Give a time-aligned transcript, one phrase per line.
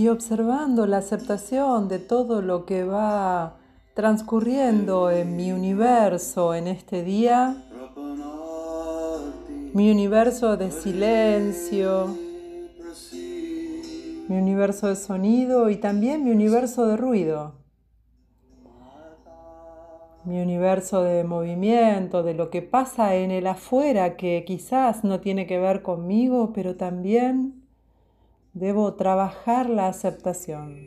[0.00, 3.58] y observando la aceptación de todo lo que va
[3.92, 7.62] transcurriendo en mi universo en este día,
[9.74, 12.16] mi universo de silencio,
[14.26, 17.56] mi universo de sonido y también mi universo de ruido,
[20.24, 25.46] mi universo de movimiento, de lo que pasa en el afuera que quizás no tiene
[25.46, 27.59] que ver conmigo, pero también
[28.60, 30.86] Debo trabajar la aceptación.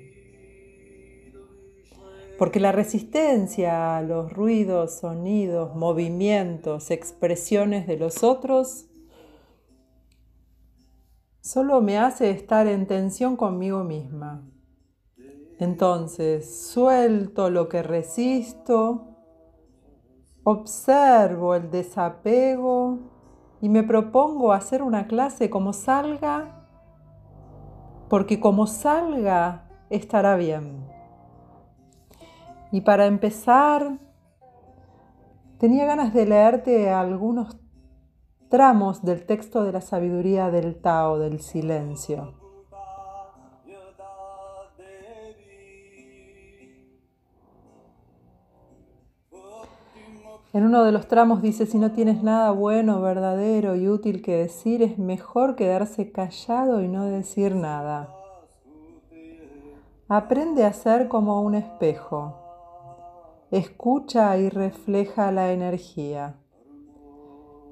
[2.38, 8.86] Porque la resistencia a los ruidos, sonidos, movimientos, expresiones de los otros
[11.42, 14.48] solo me hace estar en tensión conmigo misma.
[15.58, 19.18] Entonces, suelto lo que resisto,
[20.44, 23.00] observo el desapego
[23.62, 26.60] y me propongo hacer una clase como salga
[28.14, 30.86] porque como salga estará bien.
[32.72, 33.98] Y para empezar,
[35.58, 37.58] tenía ganas de leerte algunos
[38.52, 42.43] tramos del texto de la sabiduría del Tao, del silencio.
[50.54, 54.36] En uno de los tramos dice, si no tienes nada bueno, verdadero y útil que
[54.38, 58.14] decir, es mejor quedarse callado y no decir nada.
[60.08, 62.36] Aprende a ser como un espejo.
[63.50, 66.36] Escucha y refleja la energía.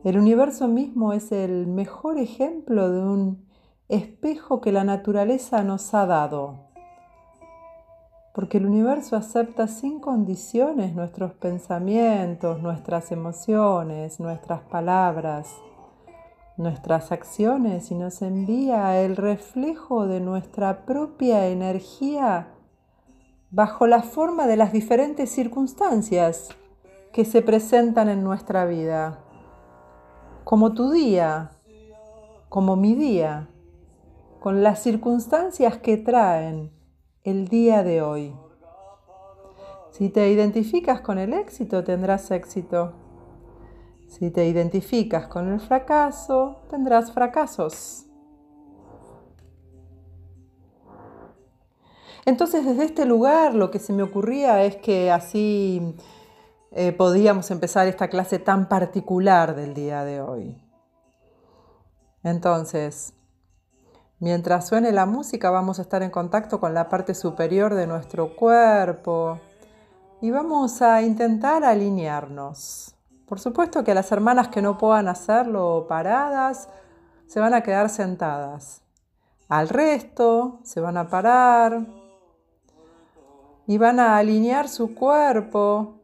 [0.03, 3.45] El universo mismo es el mejor ejemplo de un
[3.89, 6.70] espejo que la naturaleza nos ha dado
[8.33, 15.53] porque el universo acepta sin condiciones nuestros pensamientos, nuestras emociones, nuestras palabras,
[16.55, 22.47] nuestras acciones y nos envía el reflejo de nuestra propia energía
[23.49, 26.49] bajo la forma de las diferentes circunstancias
[27.11, 29.20] que se presentan en nuestra vida,
[30.45, 31.52] como tu día,
[32.47, 33.49] como mi día,
[34.39, 36.71] con las circunstancias que traen
[37.23, 38.36] el día de hoy.
[39.92, 42.93] Si te identificas con el éxito, tendrás éxito.
[44.08, 48.05] Si te identificas con el fracaso, tendrás fracasos.
[52.26, 55.95] Entonces desde este lugar lo que se me ocurría es que así
[56.71, 60.61] eh, podíamos empezar esta clase tan particular del día de hoy.
[62.23, 63.14] Entonces,
[64.21, 68.36] Mientras suene la música vamos a estar en contacto con la parte superior de nuestro
[68.36, 69.39] cuerpo
[70.21, 72.93] y vamos a intentar alinearnos.
[73.26, 76.70] Por supuesto que las hermanas que no puedan hacerlo paradas
[77.26, 78.83] se van a quedar sentadas.
[79.49, 81.88] Al resto se van a parar
[83.65, 86.03] y van a alinear su cuerpo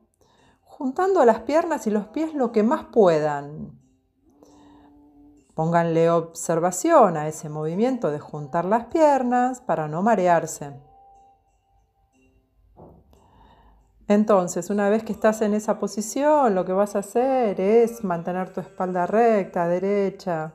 [0.63, 3.76] juntando las piernas y los pies lo que más puedan.
[5.57, 10.79] Pónganle observación a ese movimiento de juntar las piernas para no marearse.
[14.07, 18.53] Entonces, una vez que estás en esa posición, lo que vas a hacer es mantener
[18.53, 20.53] tu espalda recta, derecha,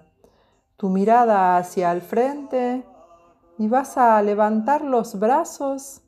[0.76, 2.86] tu mirada hacia el frente
[3.58, 6.02] y vas a levantar los brazos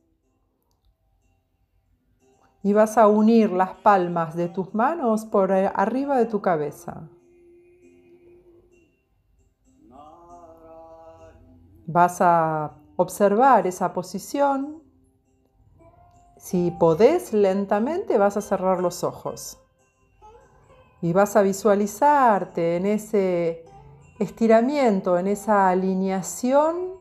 [2.62, 7.08] y vas a unir las palmas de tus manos por arriba de tu cabeza.
[11.86, 14.82] Vas a observar esa posición.
[16.38, 19.58] Si podés lentamente vas a cerrar los ojos
[21.00, 23.64] y vas a visualizarte en ese
[24.18, 26.94] estiramiento, en esa alineación,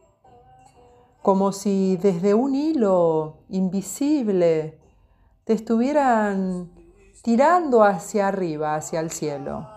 [1.22, 4.80] como si desde un hilo invisible
[5.46, 6.72] te estuvieran
[7.22, 9.73] tirando hacia arriba, hacia el cielo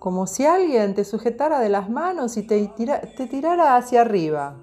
[0.00, 2.66] como si alguien te sujetara de las manos y te,
[3.28, 4.56] tirara hacia arriba.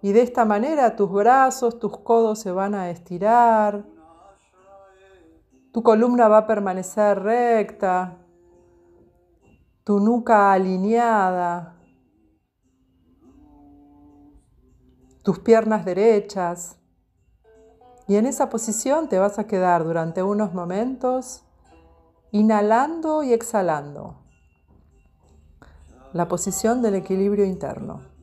[0.00, 3.84] Y de esta manera tus brazos, tus codos se van a estirar,
[5.72, 8.16] tu columna va a permanecer recta,
[9.84, 11.76] tu nuca alineada,
[15.22, 16.78] tus piernas derechas.
[18.08, 21.44] Y en esa posición te vas a quedar durante unos momentos
[22.30, 24.25] inhalando y exhalando
[26.16, 28.15] la posición del equilibrio interno.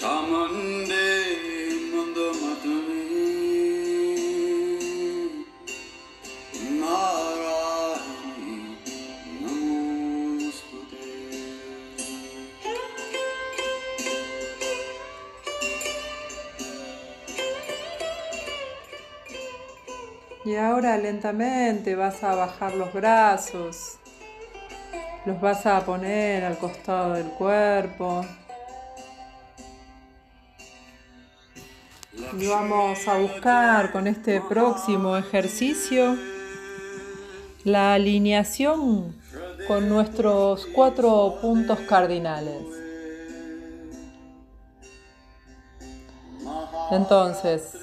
[0.00, 0.04] Y
[20.56, 23.98] ahora lentamente vas a bajar los brazos,
[25.26, 28.24] los vas a poner al costado del cuerpo.
[32.40, 36.16] Y vamos a buscar con este próximo ejercicio
[37.64, 39.16] la alineación
[39.66, 42.62] con nuestros cuatro puntos cardinales.
[46.92, 47.76] Entonces,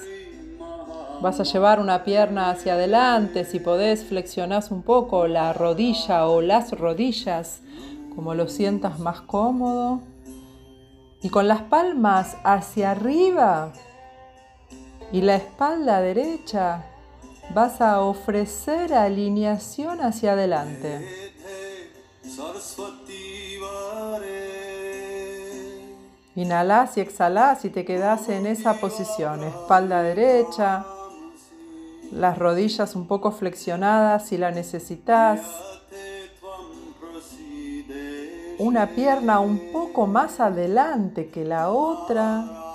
[1.20, 6.40] vas a llevar una pierna hacia adelante, si podés flexionás un poco la rodilla o
[6.40, 7.60] las rodillas,
[8.14, 10.00] como lo sientas más cómodo.
[11.22, 13.72] Y con las palmas hacia arriba
[15.12, 16.84] y la espalda derecha
[17.54, 21.32] vas a ofrecer alineación hacia adelante.
[26.34, 30.84] Inhalas y exhalas y te quedas en esa posición, espalda derecha,
[32.12, 35.40] las rodillas un poco flexionadas si la necesitas,
[38.58, 42.65] una pierna un poco más adelante que la otra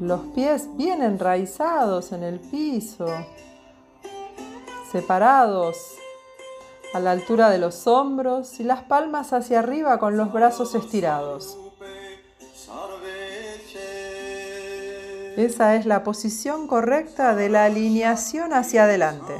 [0.00, 3.06] los pies bien enraizados en el piso,
[4.92, 5.76] separados
[6.94, 11.58] a la altura de los hombros y las palmas hacia arriba con los brazos estirados.
[15.36, 19.34] Esa es la posición correcta de la alineación hacia adelante.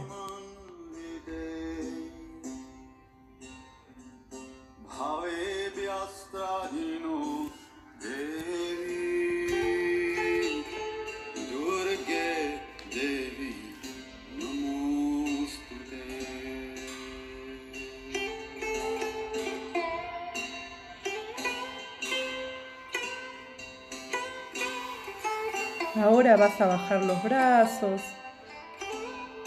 [26.08, 28.00] Ahora vas a bajar los brazos,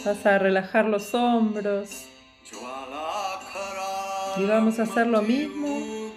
[0.05, 2.05] vas a relajar los hombros
[4.37, 6.11] y vamos a hacer lo mismo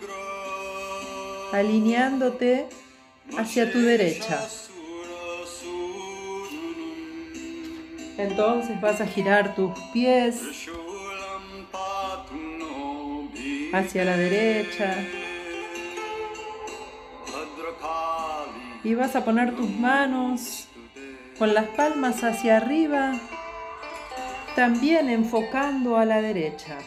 [1.50, 2.69] alineándote
[3.38, 4.46] hacia tu derecha.
[8.19, 10.43] Entonces vas a girar tus pies
[13.72, 14.94] hacia la derecha.
[18.84, 20.69] Y vas a poner tus manos
[21.38, 23.19] con las palmas hacia arriba,
[24.55, 26.79] también enfocando a la derecha.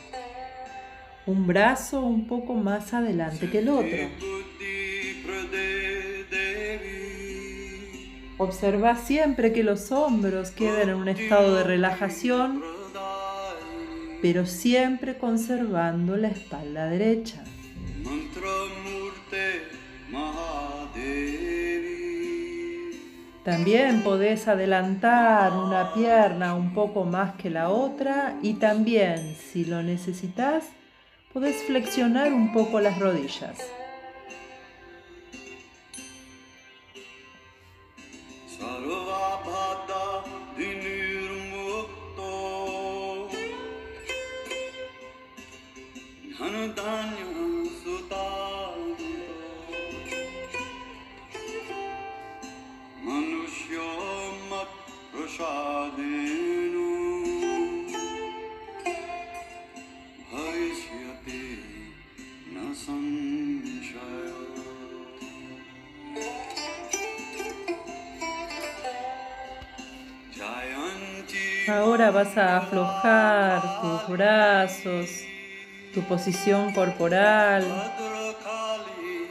[1.25, 3.98] Un brazo un poco más adelante que el otro.
[8.38, 12.63] Observa siempre que los hombros queden en un estado de relajación,
[14.22, 17.44] pero siempre conservando la espalda derecha.
[23.48, 29.82] También podés adelantar una pierna un poco más que la otra y también, si lo
[29.82, 30.66] necesitas,
[31.32, 33.58] podés flexionar un poco las rodillas.
[72.14, 75.10] Vas a aflojar tus brazos,
[75.94, 77.66] tu posición corporal.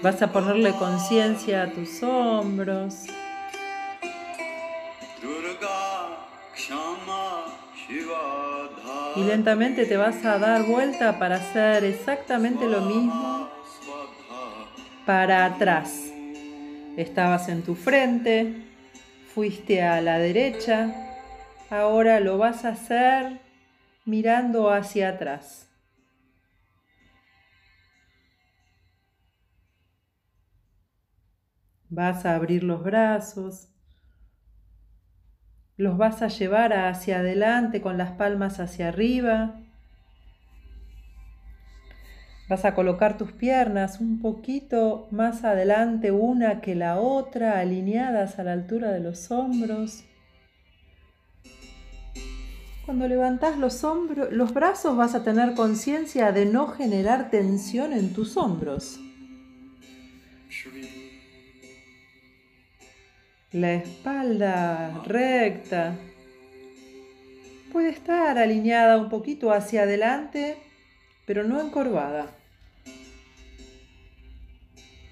[0.03, 3.07] Vas a ponerle conciencia a tus hombros.
[9.17, 13.49] Y lentamente te vas a dar vuelta para hacer exactamente lo mismo
[15.07, 16.13] para atrás.
[16.97, 18.55] Estabas en tu frente,
[19.35, 21.06] fuiste a la derecha,
[21.69, 23.41] Ahora lo vas a hacer
[24.05, 25.69] mirando hacia atrás.
[31.89, 33.69] Vas a abrir los brazos,
[35.77, 39.61] los vas a llevar hacia adelante con las palmas hacia arriba.
[42.49, 48.45] Vas a colocar tus piernas un poquito más adelante una que la otra, alineadas a
[48.45, 50.05] la altura de los hombros.
[52.87, 58.13] Cuando levantas los, hombros, los brazos vas a tener conciencia de no generar tensión en
[58.13, 59.01] tus hombros.
[63.51, 65.97] La espalda recta,
[67.73, 70.57] puede estar alineada un poquito hacia adelante,
[71.27, 72.37] pero no encorvada.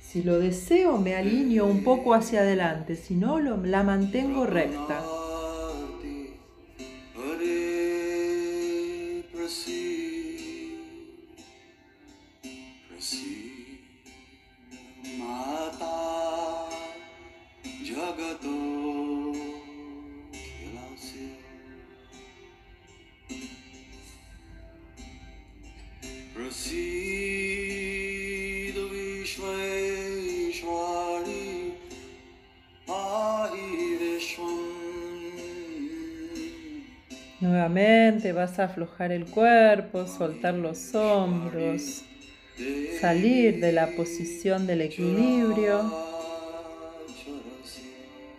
[0.01, 5.24] Si lo deseo, me alineo un poco hacia adelante, si no, la mantengo recta.
[37.41, 42.03] Nuevamente vas a aflojar el cuerpo, soltar los hombros,
[43.01, 45.93] salir de la posición del equilibrio.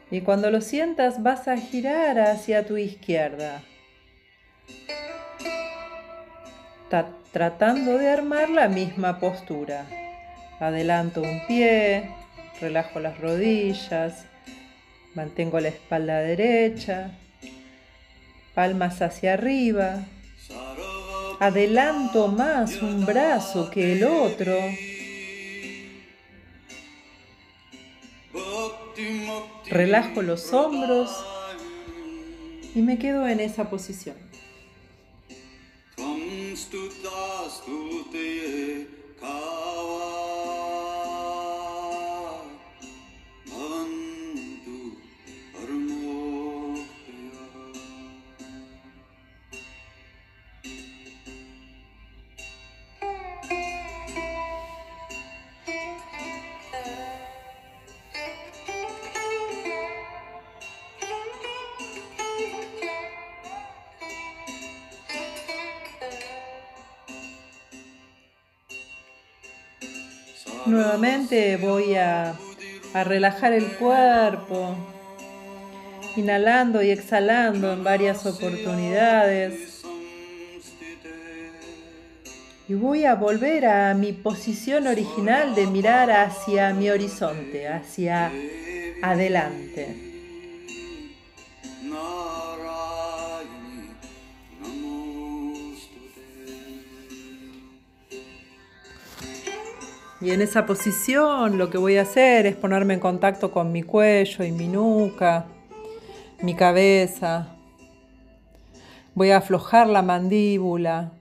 [0.10, 3.62] Y cuando lo sientas vas a girar hacia tu izquierda,
[7.36, 9.86] tratando de armar la misma postura.
[10.62, 12.10] Adelanto un pie,
[12.62, 14.24] relajo las rodillas,
[15.16, 17.12] mantengo la espalda derecha,
[18.54, 20.06] palmas hacia arriba.
[21.42, 24.58] Adelanto más un brazo que el otro.
[29.70, 31.12] Relajo los hombros
[32.74, 34.25] y me quedo en esa posición.
[36.76, 38.84] स्तुता स्तुतये
[39.20, 39.65] का
[71.16, 72.36] Voy a,
[73.06, 74.76] relajar el cuerpo,
[76.18, 79.82] inhalando y exhalando en varias oportunidades.
[82.68, 88.30] Y voy a volver a mi posición original de mirar hacia mi horizonte, hacia
[89.02, 90.15] adelante.
[100.22, 103.84] Y en esa posición lo que voy a hacer es ponerme en contacto con mi
[103.84, 105.46] cuello y mi nuca,
[106.42, 107.50] mi cabeza.
[109.14, 111.12] Voy a aflojar la mandíbula.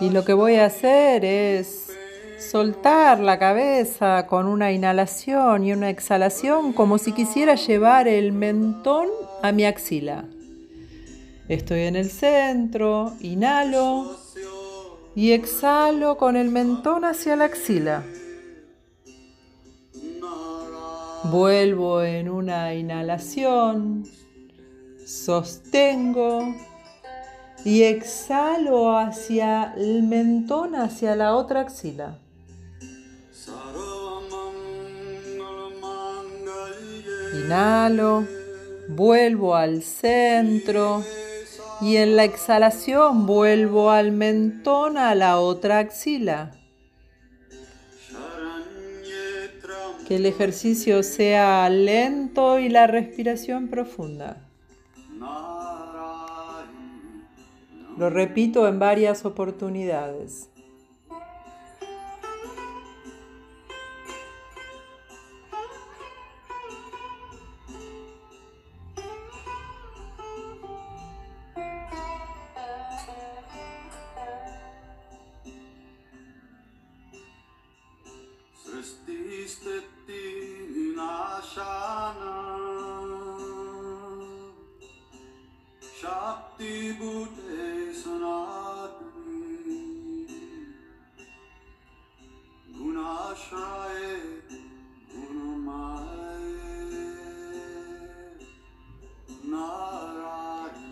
[0.00, 1.90] Y lo que voy a hacer es
[2.38, 9.08] soltar la cabeza con una inhalación y una exhalación como si quisiera llevar el mentón
[9.42, 10.24] a mi axila.
[11.48, 14.23] Estoy en el centro, inhalo
[15.14, 18.04] y exhalo con el mentón hacia la axila.
[21.24, 24.04] Vuelvo en una inhalación,
[25.06, 26.54] sostengo
[27.64, 32.18] y exhalo hacia el mentón, hacia la otra axila.
[37.34, 38.26] Inhalo,
[38.88, 41.02] vuelvo al centro
[41.84, 46.52] y en la exhalación vuelvo al mentón a la otra axila.
[50.08, 54.48] Que el ejercicio sea lento y la respiración profunda.
[57.98, 60.48] Lo repito en varias oportunidades.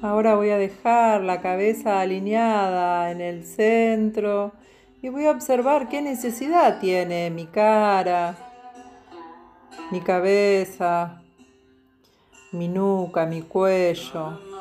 [0.03, 4.53] Ahora voy a dejar la cabeza alineada en el centro
[5.01, 8.37] y voy a observar qué necesidad tiene mi cara,
[9.93, 11.23] mi cabeza,
[12.51, 14.52] mi nuca, mi cuello.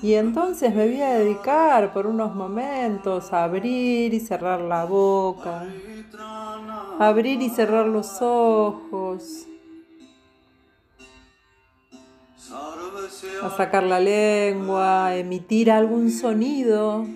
[0.00, 5.66] Y entonces me voy a dedicar por unos momentos a abrir y cerrar la boca,
[6.98, 9.48] abrir y cerrar los ojos
[13.42, 17.06] a sacar la lengua, emitir algún sonido.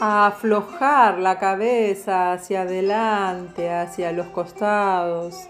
[0.00, 5.48] A aflojar la cabeza hacia adelante, hacia los costados.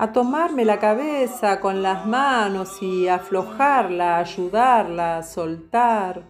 [0.00, 6.22] a tomarme la cabeza con las manos y aflojarla, ayudarla, soltar.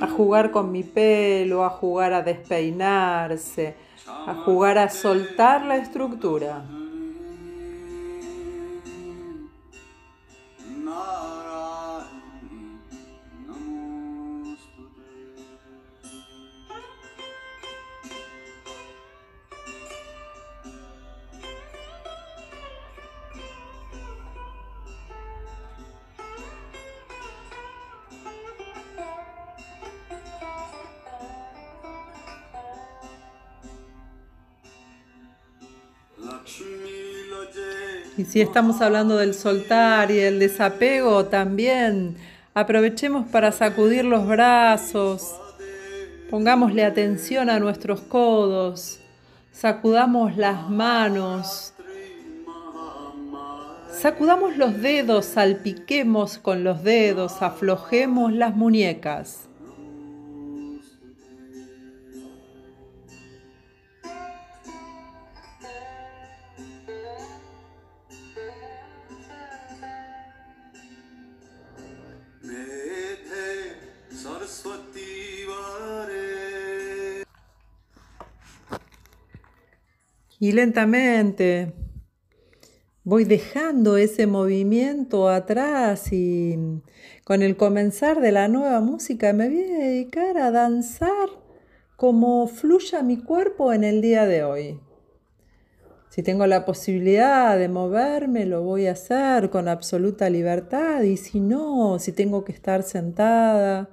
[0.00, 3.74] A jugar con mi pelo, a jugar a despeinarse,
[4.06, 6.64] a jugar a soltar la estructura.
[38.22, 42.14] Y si estamos hablando del soltar y el desapego, también
[42.54, 45.34] aprovechemos para sacudir los brazos,
[46.30, 49.00] pongámosle atención a nuestros codos,
[49.50, 51.74] sacudamos las manos,
[53.90, 59.48] sacudamos los dedos, salpiquemos con los dedos, aflojemos las muñecas.
[80.42, 81.72] Y lentamente
[83.04, 86.82] voy dejando ese movimiento atrás y
[87.22, 91.28] con el comenzar de la nueva música me voy a dedicar a danzar
[91.94, 94.80] como fluya mi cuerpo en el día de hoy.
[96.08, 101.38] Si tengo la posibilidad de moverme, lo voy a hacer con absoluta libertad y si
[101.38, 103.90] no, si tengo que estar sentada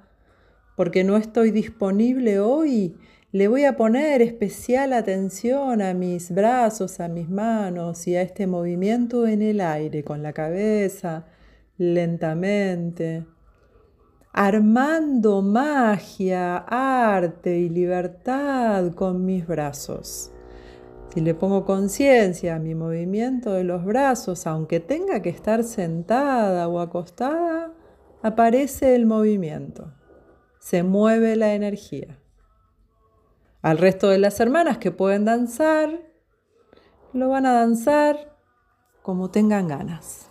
[0.74, 2.96] porque no estoy disponible hoy,
[3.32, 8.48] le voy a poner especial atención a mis brazos, a mis manos y a este
[8.48, 11.26] movimiento en el aire con la cabeza,
[11.78, 13.24] lentamente,
[14.32, 20.32] armando magia, arte y libertad con mis brazos.
[21.14, 26.66] Si le pongo conciencia a mi movimiento de los brazos, aunque tenga que estar sentada
[26.68, 27.72] o acostada,
[28.22, 29.92] aparece el movimiento,
[30.58, 32.19] se mueve la energía.
[33.62, 36.00] Al resto de las hermanas que pueden danzar,
[37.12, 38.38] lo van a danzar
[39.02, 40.29] como tengan ganas.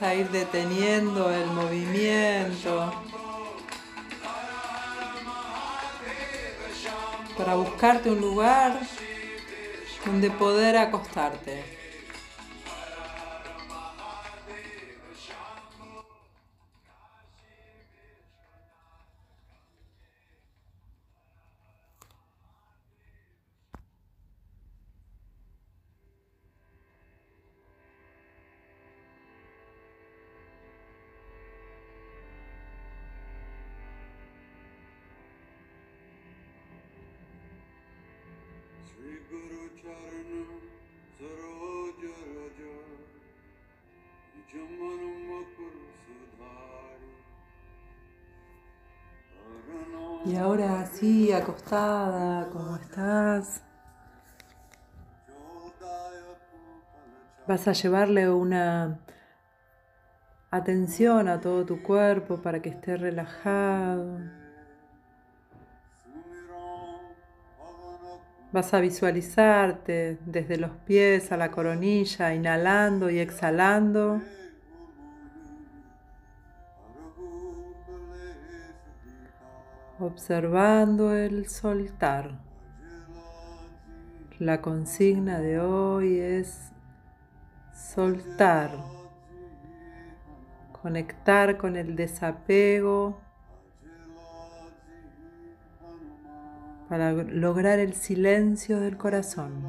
[0.00, 2.92] A ir deteniendo el movimiento
[7.36, 8.80] para buscarte un lugar
[10.04, 11.79] donde poder acostarte.
[50.24, 53.62] Y ahora sí, acostada, ¿cómo estás?
[57.48, 59.00] Vas a llevarle una
[60.50, 64.39] atención a todo tu cuerpo para que esté relajado.
[68.52, 74.20] Vas a visualizarte desde los pies a la coronilla, inhalando y exhalando.
[80.00, 82.30] observando el soltar.
[84.38, 86.72] La consigna de hoy es
[87.74, 88.70] soltar,
[90.80, 93.20] conectar con el desapego
[96.90, 99.62] para lograr el silencio del corazón.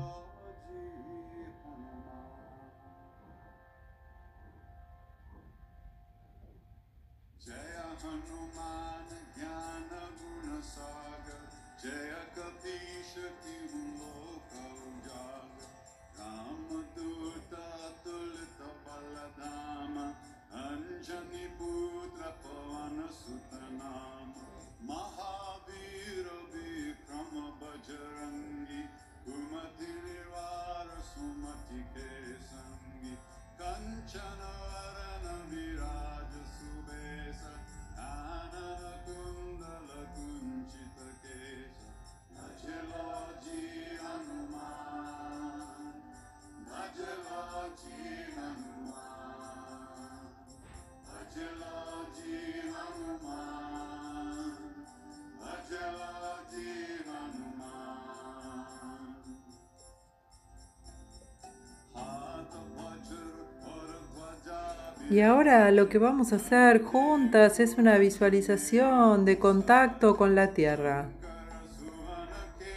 [65.12, 70.52] Y ahora lo que vamos a hacer juntas es una visualización de contacto con la
[70.52, 71.10] tierra.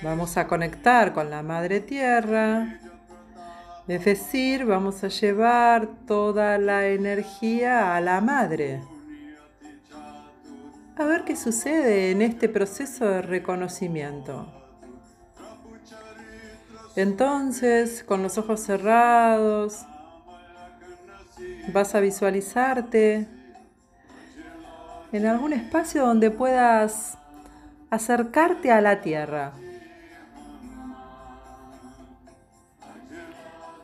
[0.02, 2.80] Vamos a conectar con la madre tierra.
[3.86, 8.80] Es decir, vamos a llevar toda la energía a la madre.
[10.96, 14.52] A ver qué sucede en este proceso de reconocimiento.
[16.96, 19.86] Entonces, con los ojos cerrados,
[21.72, 23.26] Vas a visualizarte
[25.12, 27.18] en algún espacio donde puedas
[27.90, 29.52] acercarte a la tierra.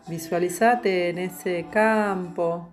[0.09, 2.69] Visualizate en ese campo.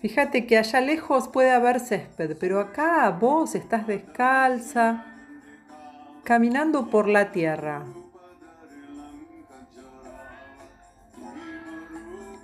[0.00, 5.04] Fíjate que allá lejos puede haber césped, pero acá vos estás descalza,
[6.24, 7.84] caminando por la tierra.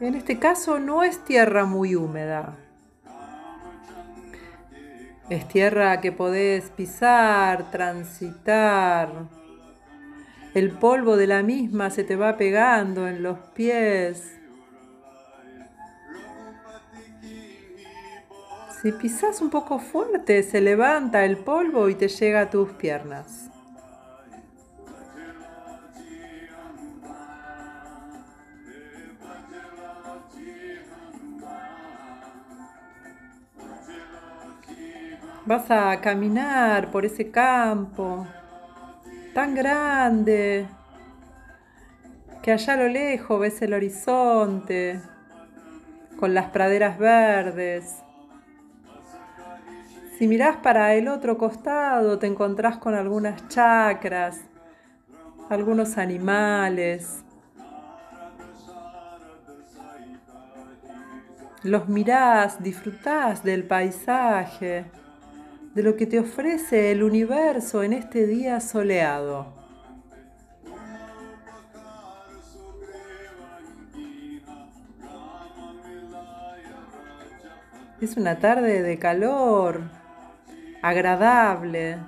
[0.01, 2.57] En este caso no es tierra muy húmeda.
[5.29, 9.27] Es tierra que podés pisar, transitar.
[10.55, 14.39] El polvo de la misma se te va pegando en los pies.
[18.81, 23.50] Si pisas un poco fuerte, se levanta el polvo y te llega a tus piernas.
[35.51, 38.25] Vas a caminar por ese campo
[39.35, 40.69] tan grande
[42.41, 45.01] que allá a lo lejos ves el horizonte
[46.21, 47.97] con las praderas verdes.
[50.17, 54.43] Si mirás para el otro costado te encontrás con algunas chacras,
[55.49, 57.25] algunos animales.
[61.65, 64.85] Los mirás, disfrutás del paisaje
[65.75, 69.61] de lo que te ofrece el universo en este día soleado.
[78.01, 79.83] Es una tarde de calor,
[80.81, 81.99] agradable.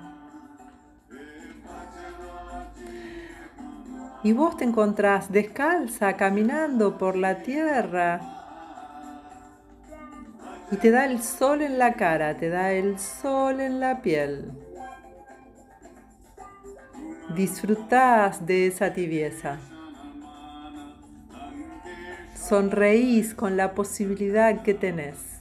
[4.23, 8.42] Y vos te encontrás descalza caminando por la tierra.
[10.73, 14.51] Y te da el sol en la cara, te da el sol en la piel.
[17.35, 19.59] Disfrutás de esa tibieza.
[22.33, 25.32] Sonreís con la posibilidad que tenés.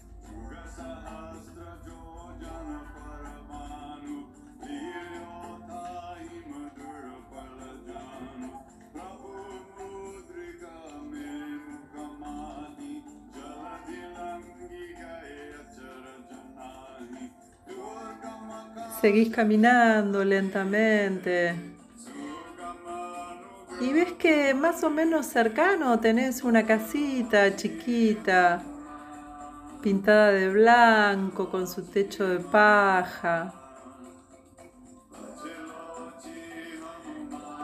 [19.02, 21.56] Seguís caminando lentamente.
[23.80, 28.62] Y ves que más o menos cercano tenés una casita chiquita,
[29.82, 33.52] pintada de blanco, con su techo de paja.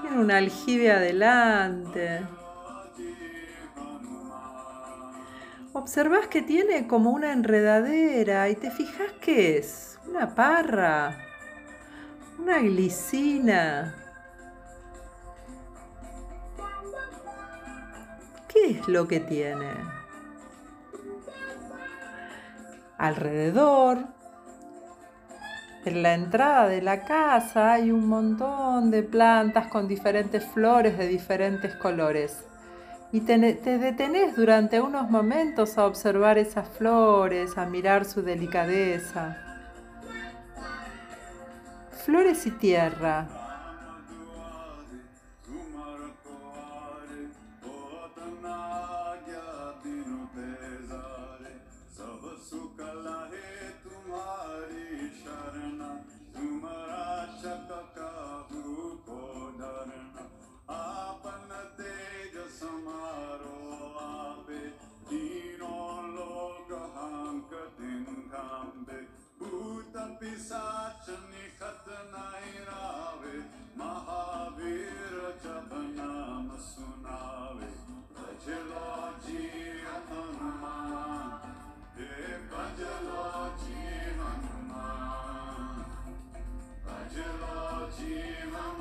[0.01, 2.27] Tiene un aljibe adelante.
[5.73, 10.01] Observas que tiene como una enredadera y te fijas qué es.
[10.09, 11.27] Una parra.
[12.39, 13.95] Una glicina.
[18.47, 19.71] ¿Qué es lo que tiene?
[22.97, 23.99] Alrededor,
[25.85, 31.09] en la entrada de la casa hay un montón de plantas con diferentes flores de
[31.09, 32.45] diferentes colores.
[33.11, 39.48] Y te, te, detenés durante unos momentos a observar esas flores, a mirar su delicadeza
[42.09, 43.38] flores y tierra.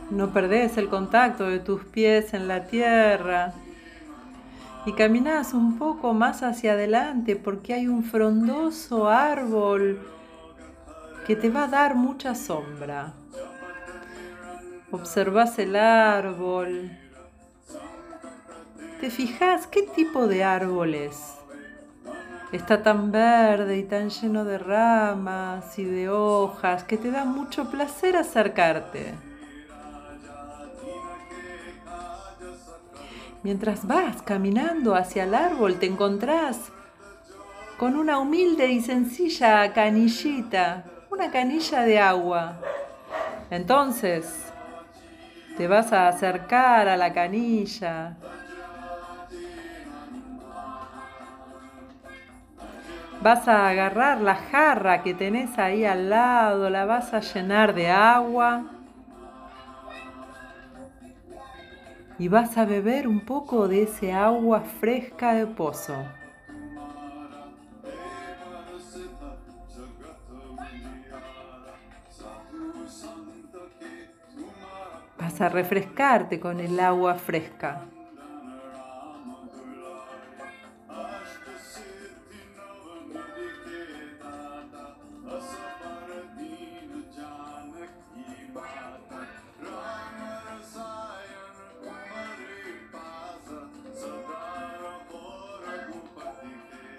[0.09, 3.53] No perdés el contacto de tus pies en la tierra.
[4.85, 9.99] Y caminas un poco más hacia adelante porque hay un frondoso árbol
[11.27, 13.11] que te va a dar mucha sombra.
[14.91, 16.97] Observas el árbol.
[19.01, 21.33] ¿Te fijas qué tipo de árbol es?
[22.53, 27.69] Está tan verde y tan lleno de ramas y de hojas que te da mucho
[27.69, 29.13] placer acercarte.
[33.43, 36.71] Mientras vas caminando hacia el árbol te encontrás
[37.77, 42.53] con una humilde y sencilla canillita una canilla de agua.
[43.49, 44.51] Entonces,
[45.57, 48.17] te vas a acercar a la canilla.
[53.21, 57.89] Vas a agarrar la jarra que tenés ahí al lado, la vas a llenar de
[57.89, 58.65] agua.
[62.19, 65.95] Y vas a beber un poco de ese agua fresca de pozo.
[75.27, 77.81] Vas a refrescarte con el agua fresca.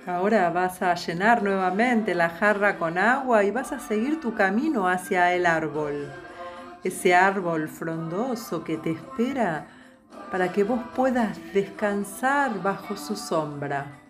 [0.06, 4.86] Ahora vas a llenar nuevamente la jarra con agua y vas a seguir tu camino
[4.86, 6.27] hacia el árbol
[6.84, 9.66] ese árbol frondoso que te espera
[10.30, 14.07] para que vos puedas descansar bajo su sombra.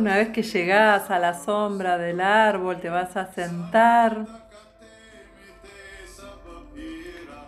[0.00, 4.24] Una vez que llegas a la sombra del árbol, te vas a sentar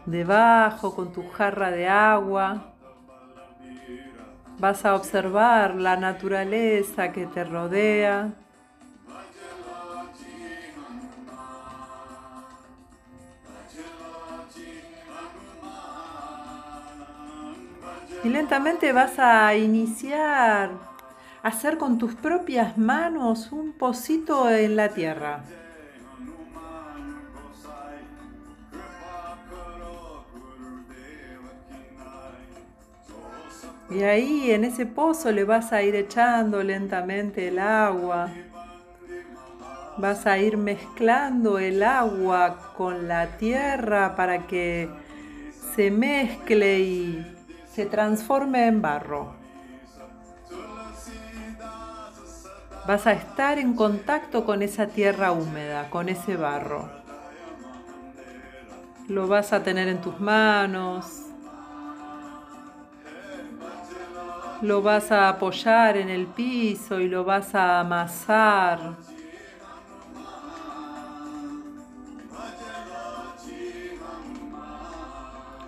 [0.04, 2.74] debajo con tu jarra de agua.
[4.58, 8.34] Vas a observar la naturaleza que te rodea.
[18.22, 20.91] Y lentamente vas a iniciar
[21.42, 25.42] hacer con tus propias manos un pocito en la tierra.
[33.90, 38.30] Y ahí en ese pozo le vas a ir echando lentamente el agua.
[39.98, 44.88] Vas a ir mezclando el agua con la tierra para que
[45.74, 47.26] se mezcle y
[47.70, 49.41] se transforme en barro.
[52.86, 56.88] Vas a estar en contacto con esa tierra húmeda, con ese barro.
[59.08, 61.22] Lo vas a tener en tus manos,
[64.62, 68.96] lo vas a apoyar en el piso y lo vas a amasar.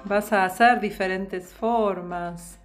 [0.04, 2.58] Vas a hacer diferentes formas.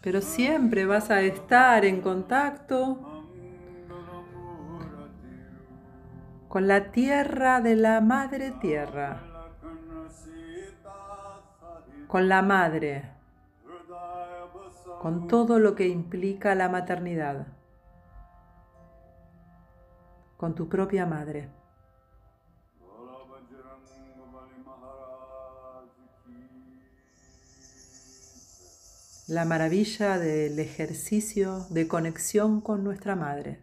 [0.00, 2.98] Pero siempre vas a estar en contacto
[6.48, 9.22] con la tierra de la madre tierra.
[12.08, 13.20] Con la madre
[15.00, 17.46] con todo lo que implica la maternidad,
[20.36, 21.48] con tu propia madre.
[29.30, 33.60] La maravilla del ejercicio de conexión con nuestra madre.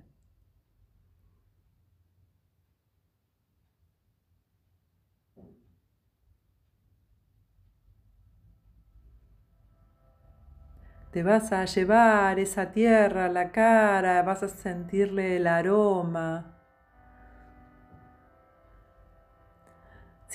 [11.12, 16.57] Te vas a llevar esa tierra a la cara, vas a sentirle el aroma.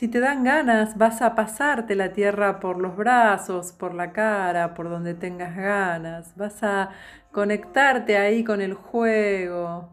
[0.03, 4.75] Si te dan ganas, vas a pasarte la tierra por los brazos, por la cara,
[4.75, 6.35] por donde tengas ganas.
[6.35, 6.91] Vas a
[7.31, 9.91] conectarte ahí con el juego,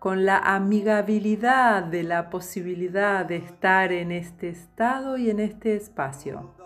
[0.00, 6.56] con la amigabilidad de la posibilidad de estar en este estado y en este espacio.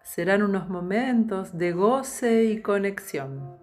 [0.00, 3.59] Serán unos momentos de goce y conexión.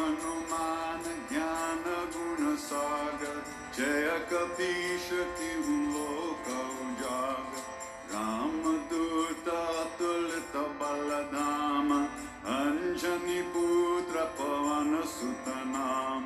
[0.00, 1.82] Hanuman ज्ञान
[2.14, 3.36] गुण सागर
[3.78, 6.46] जय कपीश तिहु लोक
[6.84, 7.58] उजाग
[8.14, 9.60] राम दूता
[10.00, 11.90] स्गत जयकीशिग
[12.50, 16.24] अञ्जनि पुत्र पवन सुत नाम।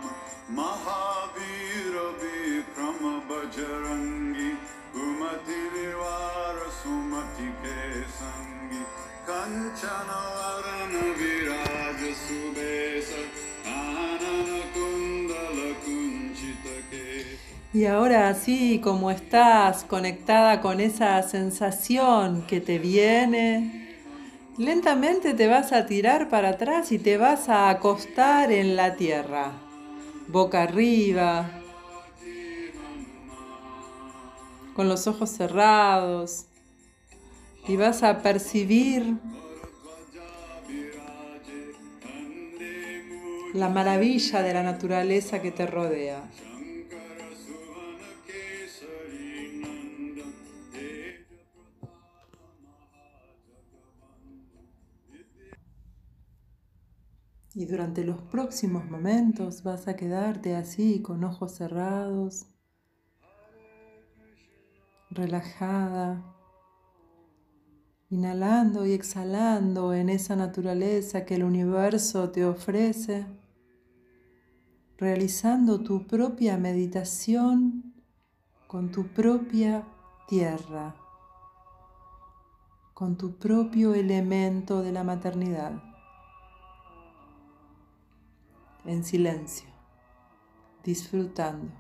[0.57, 4.51] महावीर विक्रम बजरङ्गी
[4.95, 8.83] कुमति निवार सुमति के सङ्गी
[9.29, 10.95] कञ्चन वरण
[17.75, 23.97] Y ahora así como estás conectada con esa sensación que te viene,
[24.57, 29.55] lentamente te vas a tirar para atrás y te vas a acostar en la tierra,
[30.29, 31.51] boca arriba,
[34.77, 36.47] con los ojos cerrados,
[37.67, 39.17] y vas a percibir
[43.53, 46.23] la maravilla de la naturaleza que te rodea.
[57.57, 62.47] Y durante los próximos momentos vas a quedarte así con ojos cerrados,
[65.09, 66.35] relajada,
[68.11, 73.25] inhalando y exhalando en esa naturaleza que el universo te ofrece,
[74.99, 77.95] realizando tu propia meditación
[78.67, 79.87] con tu propia
[80.27, 80.97] tierra,
[82.95, 85.94] con tu propio elemento de la maternidad
[88.85, 89.69] en silencio,
[90.83, 91.73] disfrutando,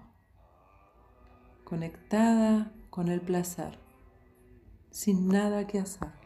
[1.65, 3.79] conectada con el placer,
[4.91, 6.24] sin nada que hacer.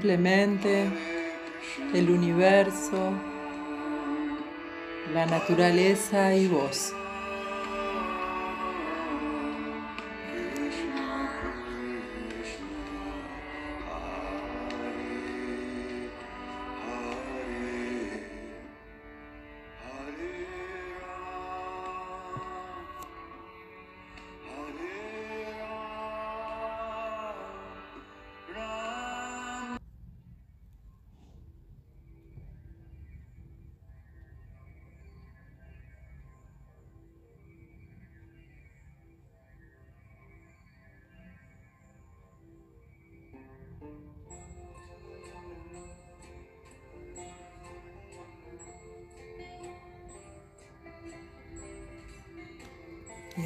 [0.00, 0.86] Simplemente
[1.92, 3.12] el universo,
[5.12, 6.94] la naturaleza y vos.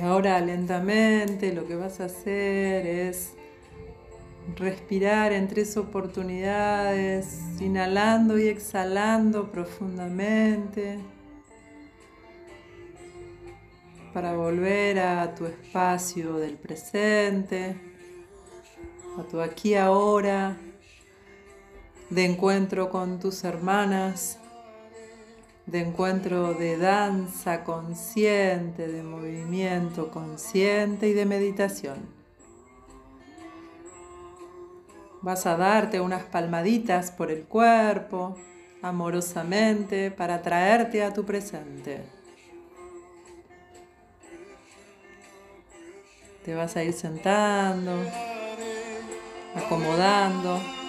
[0.01, 3.35] Y ahora lentamente lo que vas a hacer es
[4.57, 10.99] respirar en tres oportunidades, inhalando y exhalando profundamente
[14.13, 17.77] para volver a tu espacio del presente,
[19.19, 20.57] a tu aquí ahora,
[22.11, 24.39] de encuentro con tus hermanas
[25.67, 31.97] de encuentro de danza consciente, de movimiento consciente y de meditación.
[35.23, 38.37] Vas a darte unas palmaditas por el cuerpo,
[38.83, 42.05] amorosamente, para traerte a tu presente.
[46.45, 48.03] Te vas a ir sentando,
[49.55, 50.84] acomodando.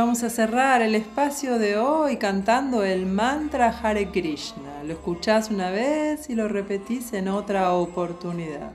[0.00, 4.82] Vamos a cerrar el espacio de hoy cantando el mantra Hare Krishna.
[4.82, 8.72] Lo escuchás una vez y lo repetís en otra oportunidad.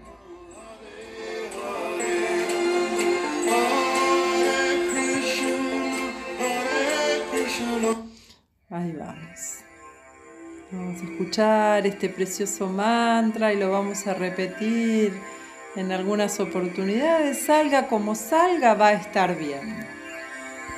[10.71, 15.11] Vamos a escuchar este precioso mantra y lo vamos a repetir
[15.75, 17.47] en algunas oportunidades.
[17.47, 19.94] Salga como salga, va a estar bien.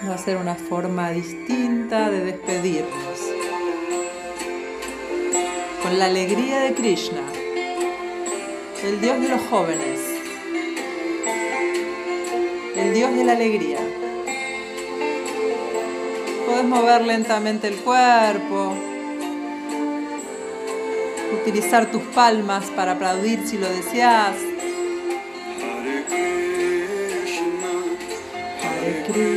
[0.06, 3.20] Va a ser una forma distinta de despedirnos.
[5.82, 7.24] Con la alegría de Krishna,
[8.84, 10.00] el Dios de los jóvenes,
[12.76, 13.80] el Dios de la alegría.
[16.46, 18.76] Puedes mover lentamente el cuerpo,
[21.42, 24.36] utilizar tus palmas para aplaudir si lo deseas.
[28.64, 29.37] Hare Krishna,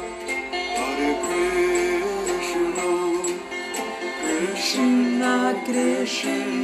[5.71, 6.60] Krishna,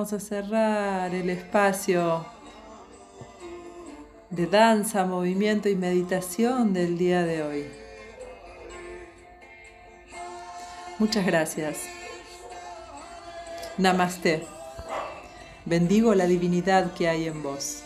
[0.00, 2.24] vamos a cerrar el espacio
[4.30, 7.66] de danza, movimiento y meditación del día de hoy.
[10.98, 11.80] Muchas gracias.
[13.76, 14.46] Namaste.
[15.66, 17.82] Bendigo la divinidad que hay en vos.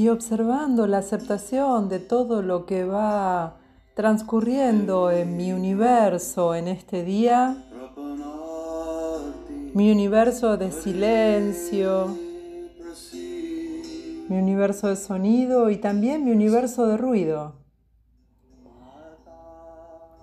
[0.00, 3.58] Y observando la aceptación de todo lo que va
[3.92, 7.62] transcurriendo en mi universo en este día,
[9.74, 12.16] mi universo de silencio,
[14.30, 17.60] mi universo de sonido y también mi universo de ruido.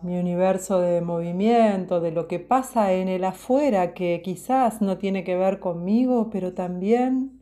[0.01, 5.23] mi universo de movimiento, de lo que pasa en el afuera que quizás no tiene
[5.23, 7.36] que ver conmigo, pero también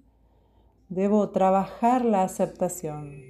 [0.89, 3.23] debo trabajar la aceptación.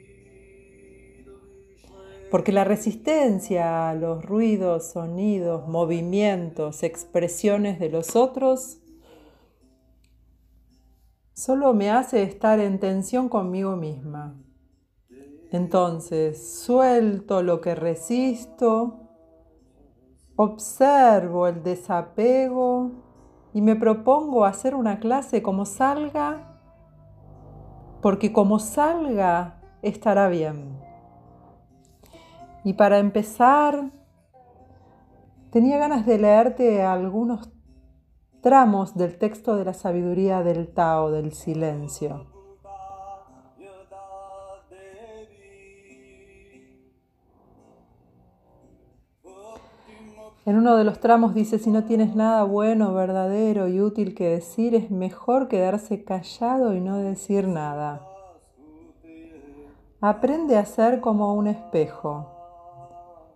[2.32, 8.80] Porque la resistencia a los ruidos, sonidos, movimientos, expresiones de los otros
[11.34, 14.36] solo me hace estar en tensión conmigo misma.
[15.51, 19.06] Entonces, suelto lo que resisto,
[20.36, 22.91] observo el desapego
[23.53, 26.55] y me propongo hacer una clase como salga,
[28.06, 30.80] porque como salga estará bien.
[32.64, 33.89] Y para empezar,
[35.49, 37.49] tenía ganas de leerte algunos
[38.41, 42.28] tramos del texto de la sabiduría del Tao, del silencio.
[50.46, 54.30] En uno de los tramos dice, si no tienes nada bueno, verdadero y útil que
[54.30, 58.08] decir, es mejor quedarse callado y no decir nada.
[60.02, 62.28] Aprende a ser como un espejo.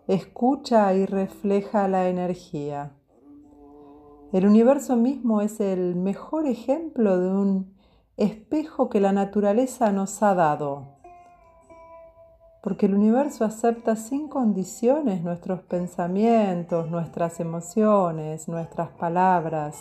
[0.07, 2.91] Escucha y refleja la energía.
[4.32, 7.74] El universo mismo es el mejor ejemplo de un
[8.18, 10.99] espejo que la naturaleza nos ha dado
[12.62, 19.78] porque el universo acepta sin condiciones nuestros pensamientos, nuestras emociones, nuestras palabras,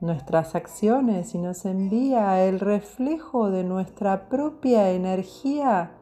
[0.00, 5.92] nuestras acciones y nos envía el reflejo de nuestra propia energía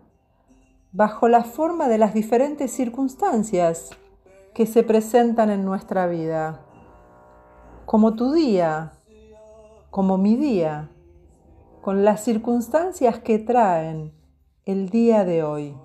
[0.93, 3.91] bajo la forma de las diferentes circunstancias
[4.55, 6.61] que se presentan en nuestra vida,
[7.87, 8.93] como tu día,
[9.91, 10.91] como mi día,
[11.81, 14.13] con las circunstancias que traen
[14.65, 15.77] el día de hoy.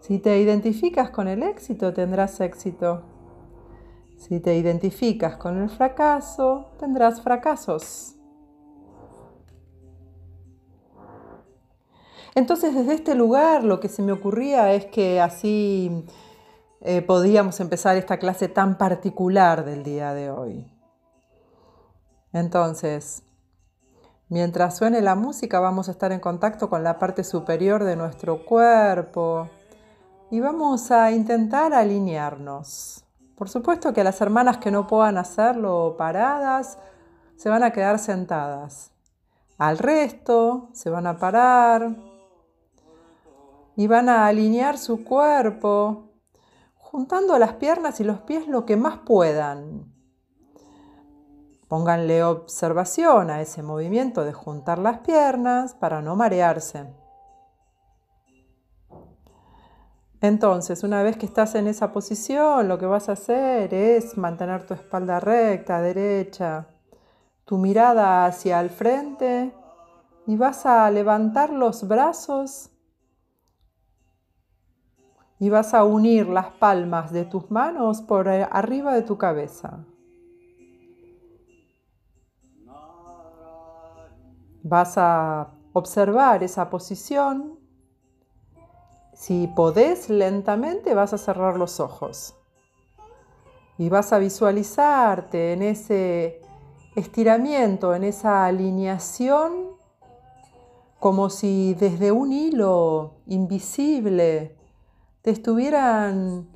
[0.00, 3.02] Si te identificas con el éxito, tendrás éxito.
[4.16, 8.16] Si te identificas con el fracaso, tendrás fracasos.
[12.34, 16.04] Entonces desde este lugar lo que se me ocurría es que así
[16.80, 20.72] eh, podíamos empezar esta clase tan particular del día de hoy.
[22.32, 23.24] Entonces,
[24.30, 28.44] Mientras suene la música vamos a estar en contacto con la parte superior de nuestro
[28.44, 29.50] cuerpo
[30.30, 33.04] y vamos a intentar alinearnos.
[33.34, 36.78] Por supuesto que las hermanas que no puedan hacerlo paradas
[37.34, 38.92] se van a quedar sentadas.
[39.58, 41.96] Al resto se van a parar
[43.74, 46.12] y van a alinear su cuerpo
[46.76, 49.89] juntando las piernas y los pies lo que más puedan.
[51.70, 56.92] Pónganle observación a ese movimiento de juntar las piernas para no marearse.
[60.20, 64.66] Entonces, una vez que estás en esa posición, lo que vas a hacer es mantener
[64.66, 66.66] tu espalda recta, derecha,
[67.44, 69.54] tu mirada hacia el frente
[70.26, 72.70] y vas a levantar los brazos
[75.38, 79.86] y vas a unir las palmas de tus manos por arriba de tu cabeza.
[84.62, 87.58] Vas a observar esa posición.
[89.14, 92.34] Si podés lentamente vas a cerrar los ojos
[93.76, 96.40] y vas a visualizarte en ese
[96.96, 99.70] estiramiento, en esa alineación,
[100.98, 104.56] como si desde un hilo invisible
[105.22, 106.48] te estuvieran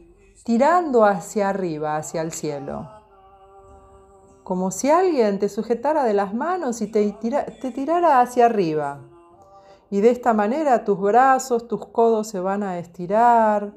[0.45, 2.94] tirando hacia arriba, hacia el cielo
[4.45, 7.13] como si alguien te sujetara de las manos y te,
[7.73, 9.01] tirara hacia arriba.
[9.91, 13.73] Y de esta manera tus brazos, tus codos se van a estirar,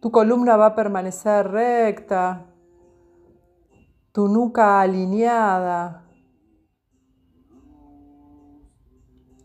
[0.00, 2.46] tu columna va a permanecer recta,
[4.12, 6.04] tu nuca alineada,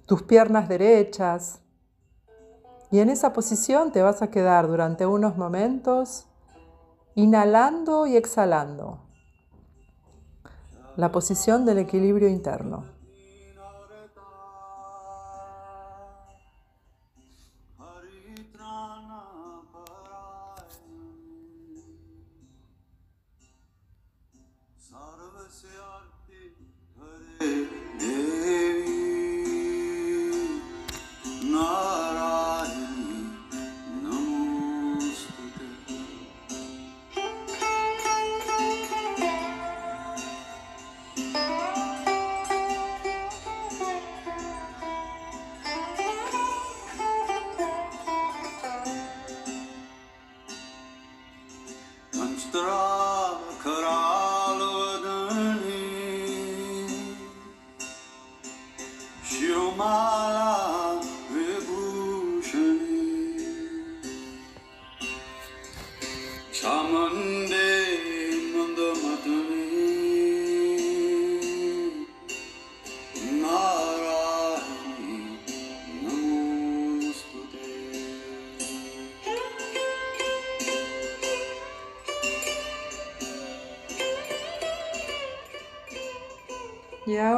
[0.06, 1.62] tus piernas derechas.
[2.92, 6.28] Y en esa posición te vas a quedar durante unos momentos
[7.16, 9.09] inhalando y exhalando
[11.00, 12.99] la posición del equilibrio interno.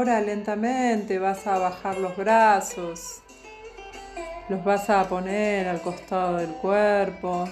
[0.02, 3.22] Ahora lentamente vas a bajar los brazos,
[4.49, 7.47] los vas a poner al costado del cuerpo.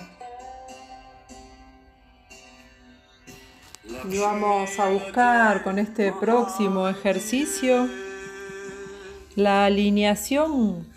[4.10, 7.88] Y vamos a buscar con este próximo ejercicio
[9.36, 10.88] la alineación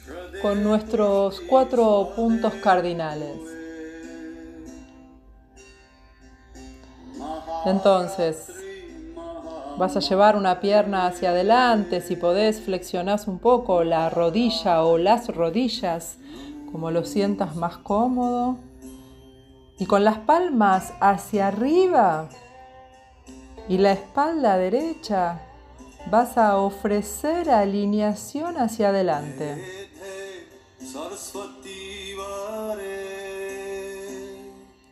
[0.40, 3.36] con nuestros cuatro puntos cardinales.
[7.66, 8.61] Entonces,
[9.82, 14.96] Vas a llevar una pierna hacia adelante, si podés flexionás un poco la rodilla o
[14.96, 16.18] las rodillas,
[16.70, 18.58] como lo sientas más cómodo.
[19.80, 22.28] Y con las palmas hacia arriba
[23.68, 25.40] y la espalda derecha,
[26.08, 29.90] vas a ofrecer alineación hacia adelante.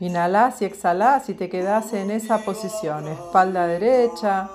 [0.01, 4.51] Inhalás y exhalás y te quedás en esa posición, espalda derecha,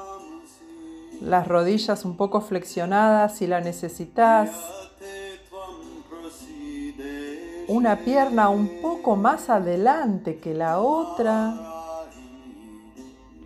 [1.22, 4.50] las rodillas un poco flexionadas si la necesitas,
[7.68, 11.56] una pierna un poco más adelante que la otra,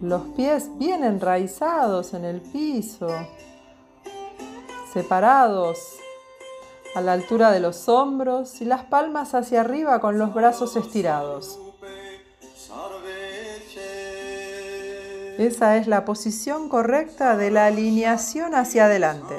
[0.01, 3.07] los pies bien enraizados en el piso,
[4.93, 5.77] separados
[6.95, 11.59] a la altura de los hombros y las palmas hacia arriba con los brazos estirados.
[15.39, 19.35] Esa es la posición correcta de la alineación hacia adelante.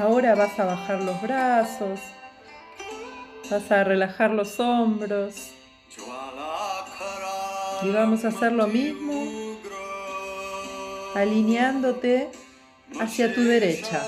[0.00, 2.00] Ahora vas a bajar los brazos,
[3.50, 5.52] vas a relajar los hombros
[7.82, 9.56] y vamos a hacer lo mismo
[11.14, 12.30] alineándote
[13.00, 14.02] hacia tu derecha.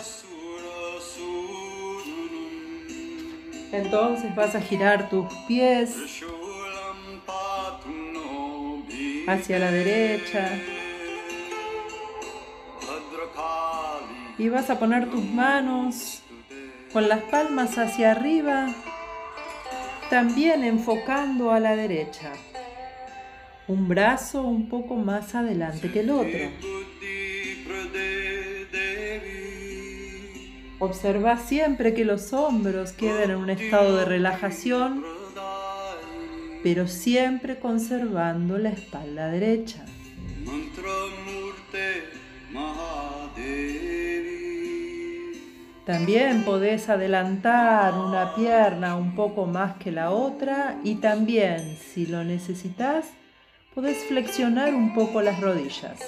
[3.73, 5.95] Entonces vas a girar tus pies
[9.27, 10.51] hacia la derecha
[14.39, 16.23] y vas a poner tus manos
[16.93, 18.69] con las palmas hacia arriba,
[20.09, 22.33] también enfocando a la derecha.
[23.67, 26.39] Un brazo un poco más adelante que el otro.
[30.79, 35.05] Observa siempre que los hombros queden en un estado de relajación,
[36.63, 39.85] pero siempre conservando la espalda derecha.
[45.89, 52.25] También podés adelantar una pierna un poco más que la otra y también, si lo
[52.25, 53.07] necesitas,
[53.75, 55.99] podés flexionar un poco las rodillas.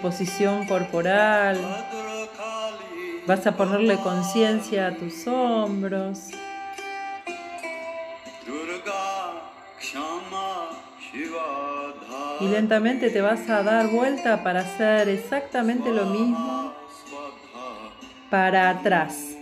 [0.00, 1.58] Posición corporal,
[3.26, 6.30] vas a ponerle conciencia a tus hombros.
[12.40, 16.72] Y lentamente te vas a dar vuelta para hacer exactamente lo mismo
[18.30, 19.36] para atrás.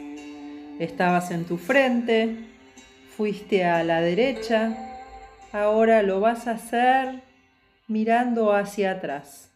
[0.78, 2.36] Estabas en tu frente,
[3.16, 4.76] fuiste a la derecha,
[5.52, 7.22] ahora lo vas a hacer
[7.86, 9.47] mirando hacia atrás.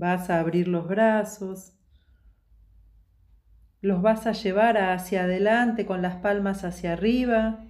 [0.00, 1.74] Vas a abrir los brazos,
[3.82, 7.66] los vas a llevar hacia adelante con las palmas hacia arriba.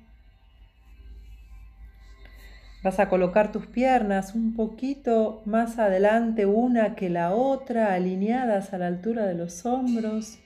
[2.84, 8.78] Vas a colocar tus piernas un poquito más adelante una que la otra, alineadas a
[8.78, 10.38] la altura de los hombros.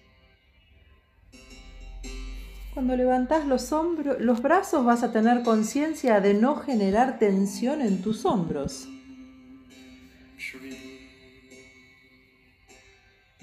[2.73, 8.01] Cuando levantas los hombros, los brazos vas a tener conciencia de no generar tensión en
[8.01, 8.89] tus hombros.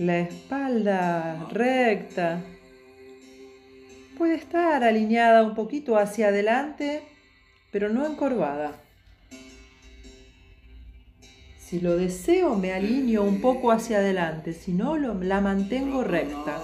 [0.02, 2.42] La espalda recta
[4.18, 7.04] puede estar alineada un poquito hacia adelante,
[7.72, 8.82] pero no encorvada.
[11.60, 16.60] Si lo deseo, me alineo un poco hacia adelante, si no, la mantengo recta.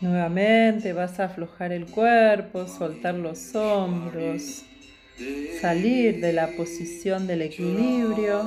[0.00, 4.62] Nuevamente vas a aflojar el cuerpo, soltar los hombros,
[5.60, 8.42] salir de la posición del equilibrio.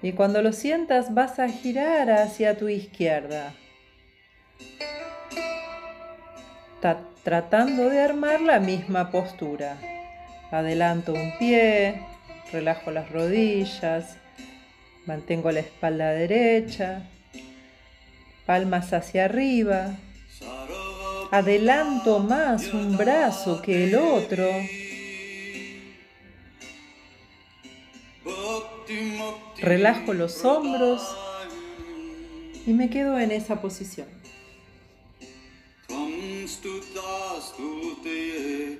[0.00, 3.54] Y cuando lo sientas vas a girar hacia tu izquierda,
[7.26, 9.78] tratando de armar la misma postura.
[10.52, 12.00] Adelanto un pie,
[12.52, 14.16] relajo las rodillas,
[15.06, 17.02] mantengo la espalda derecha,
[18.46, 19.96] palmas hacia arriba.
[21.32, 24.48] Adelanto más un brazo que el otro.
[29.58, 31.02] Relajo los hombros
[32.64, 34.06] y me quedo en esa posición.
[37.36, 38.78] ascultă-i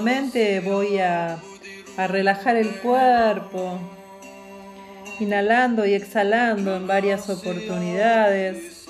[0.00, 1.42] Nuevamente voy a,
[2.06, 3.80] relajar el cuerpo,
[5.18, 8.86] inhalando y exhalando en varias oportunidades.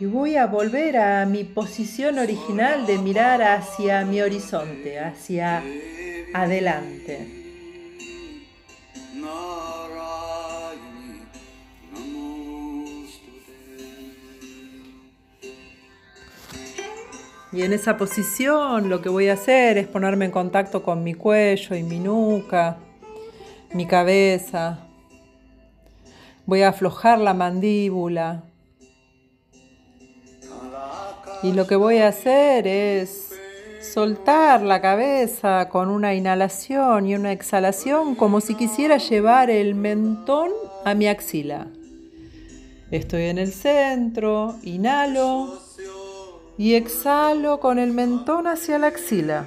[0.00, 5.62] Y voy a volver a mi posición original de mirar hacia mi horizonte, hacia
[6.34, 7.35] adelante.
[17.56, 21.14] Y en esa posición lo que voy a hacer es ponerme en contacto con mi
[21.14, 22.76] cuello y mi nuca,
[23.72, 24.80] mi cabeza.
[26.44, 28.42] Voy a aflojar la mandíbula.
[31.42, 33.34] Y lo que voy a hacer es
[33.80, 40.50] soltar la cabeza con una inhalación y una exhalación como si quisiera llevar el mentón
[40.84, 41.68] a mi axila.
[42.90, 45.65] Estoy en el centro, inhalo
[46.58, 49.46] y exhalo con el mentón hacia la axila.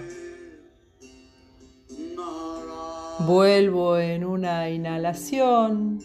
[3.19, 5.99] Vuelvo en una inhalación,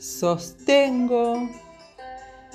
[0.00, 1.48] sostengo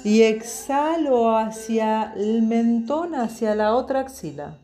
[0.04, 4.58] y exhalo hacia el mentón, hacia la otra axila.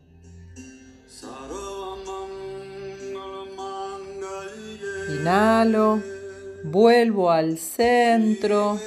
[5.09, 6.01] Inhalo,
[6.63, 8.79] vuelvo al centro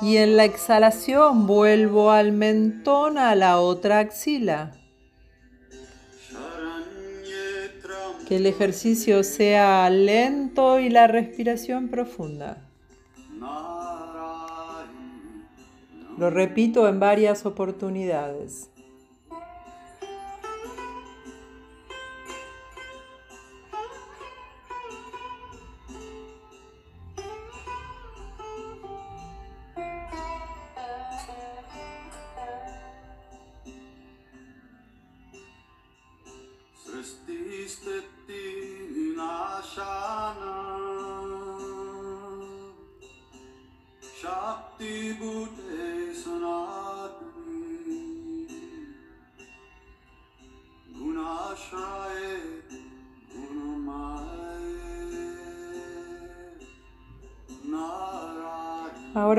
[0.00, 4.72] y en la exhalación vuelvo al mentón a la otra axila.
[8.28, 12.68] Que el ejercicio sea lento y la respiración profunda.
[16.16, 18.70] Lo repito en varias oportunidades.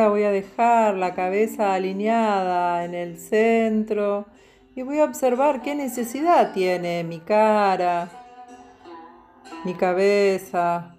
[0.09, 4.25] Voy a dejar la cabeza alineada en el centro
[4.75, 8.09] y voy a observar qué necesidad tiene mi cara,
[9.63, 10.95] mi cabeza,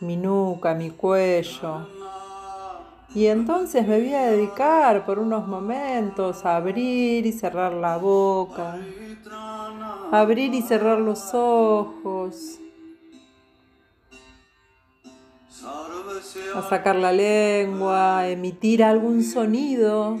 [0.00, 1.88] mi nuca, mi cuello.
[3.14, 8.78] Y entonces me voy a dedicar por unos momentos a abrir y cerrar la boca,
[10.12, 12.60] abrir y cerrar los ojos,
[16.54, 20.18] a sacar la lengua, a emitir algún sonido.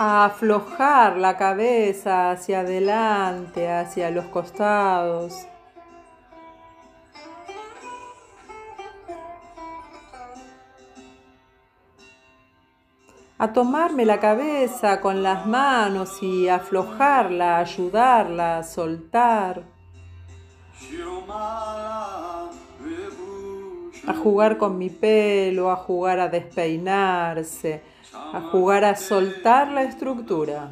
[0.00, 5.48] a aflojar la cabeza hacia adelante, hacia los costados.
[13.38, 19.62] A tomarme la cabeza con las manos y aflojarla, ayudarla, soltar,
[24.06, 27.82] a jugar con mi pelo, a jugar a despeinarse,
[28.12, 30.70] a jugar a soltar la estructura.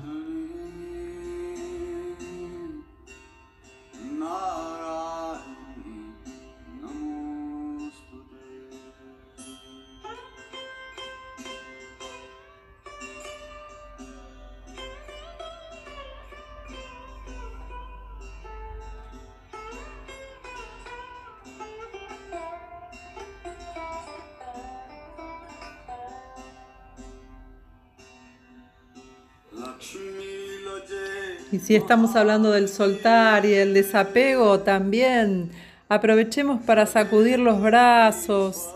[31.57, 35.49] Y si estamos hablando del soltar y el desapego, también
[35.89, 38.69] aprovechemos para sacudir los brazos,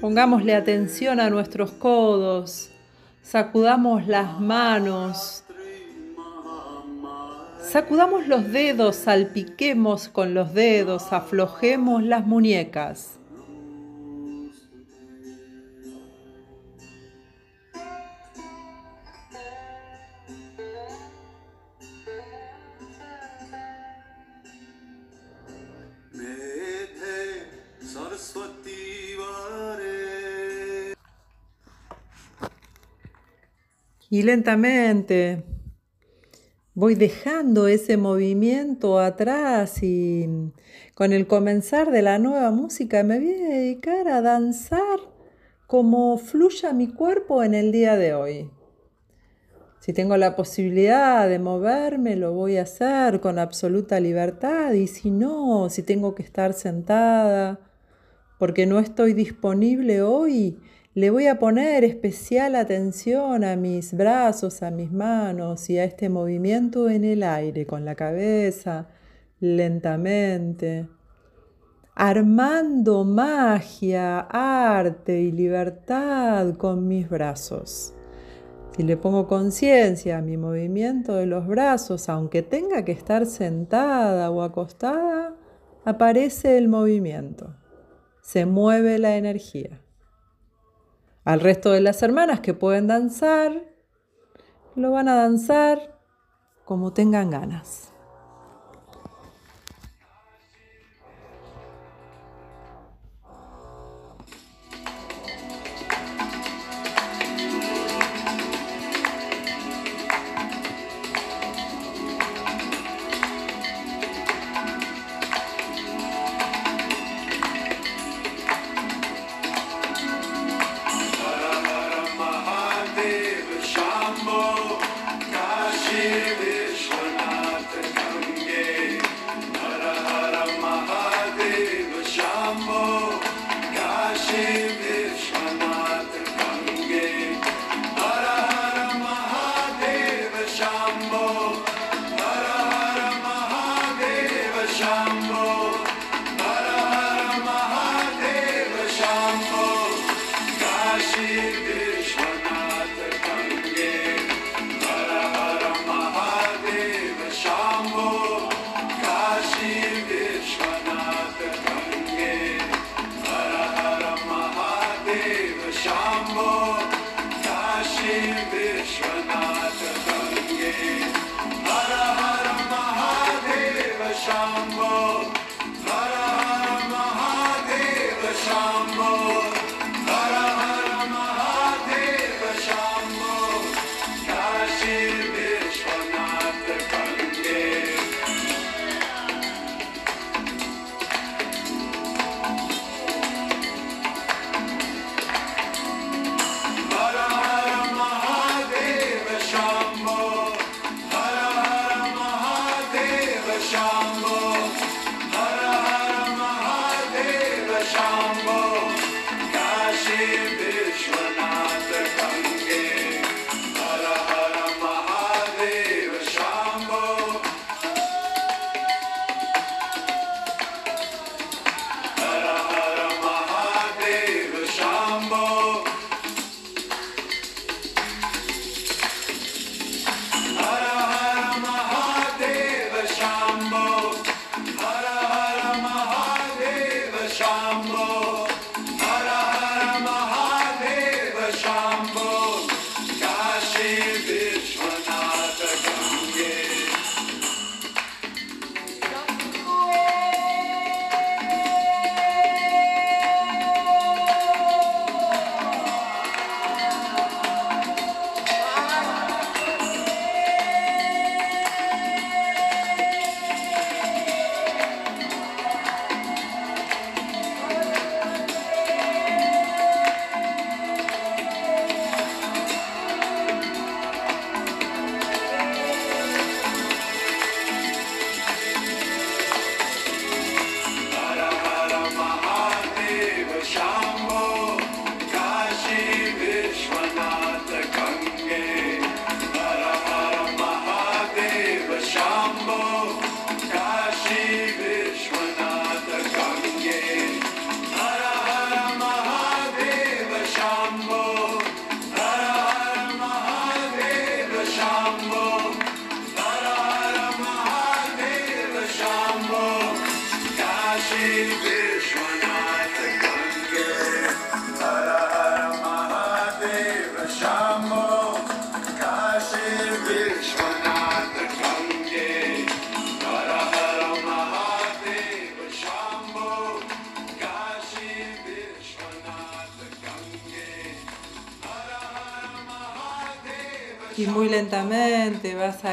[0.00, 2.70] pongámosle atención a nuestros codos,
[3.22, 5.44] sacudamos las manos,
[7.62, 13.18] sacudamos los dedos, salpiquemos con los dedos, aflojemos las muñecas.
[34.12, 35.42] Y lentamente
[36.74, 40.52] voy dejando ese movimiento atrás y
[40.94, 44.98] con el comenzar de la nueva música me voy a dedicar a danzar
[45.66, 48.50] como fluya mi cuerpo en el día de hoy.
[49.80, 55.10] Si tengo la posibilidad de moverme, lo voy a hacer con absoluta libertad y si
[55.10, 57.60] no, si tengo que estar sentada
[58.38, 60.58] porque no estoy disponible hoy,
[60.94, 66.10] le voy a poner especial atención a mis brazos, a mis manos y a este
[66.10, 68.88] movimiento en el aire con la cabeza,
[69.40, 70.86] lentamente,
[71.94, 77.94] armando magia, arte y libertad con mis brazos.
[78.76, 84.30] Si le pongo conciencia a mi movimiento de los brazos, aunque tenga que estar sentada
[84.30, 85.36] o acostada,
[85.86, 87.54] aparece el movimiento,
[88.20, 89.80] se mueve la energía.
[91.24, 93.62] Al resto de las hermanas que pueden danzar,
[94.74, 96.00] lo van a danzar
[96.64, 97.91] como tengan ganas.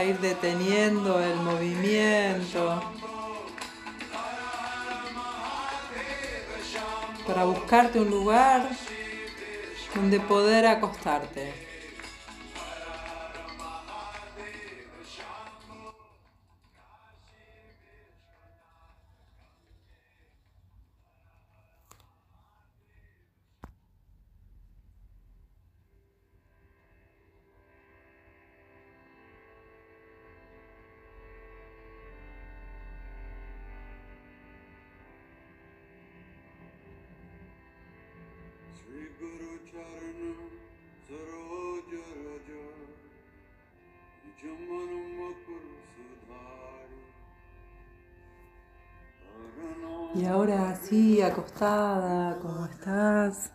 [0.09, 2.81] ir deteniendo el movimiento.
[7.27, 8.69] Para buscarte un lugar
[9.93, 11.68] donde poder acostarte.
[50.15, 53.53] Y ahora así, acostada, como estás,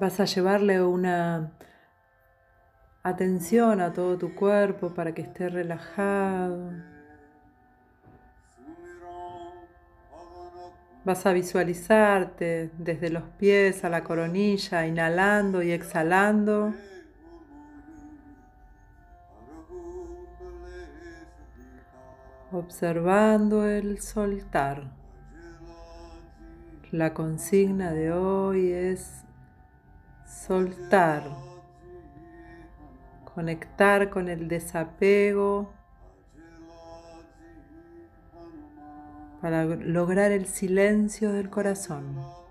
[0.00, 1.52] vas a llevarle una
[3.04, 6.72] atención a todo tu cuerpo para que esté relajado.
[11.04, 16.74] Vas a visualizarte desde los pies a la coronilla, inhalando y exhalando.
[22.52, 24.84] Observando el soltar.
[26.92, 29.24] La consigna de hoy es
[30.24, 31.24] soltar,
[33.34, 35.72] conectar con el desapego
[39.42, 42.41] para lograr el silencio del corazón.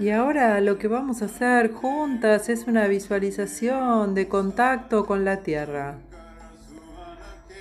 [0.00, 5.42] Y ahora lo que vamos a hacer juntas es una visualización de contacto con la
[5.42, 5.98] tierra.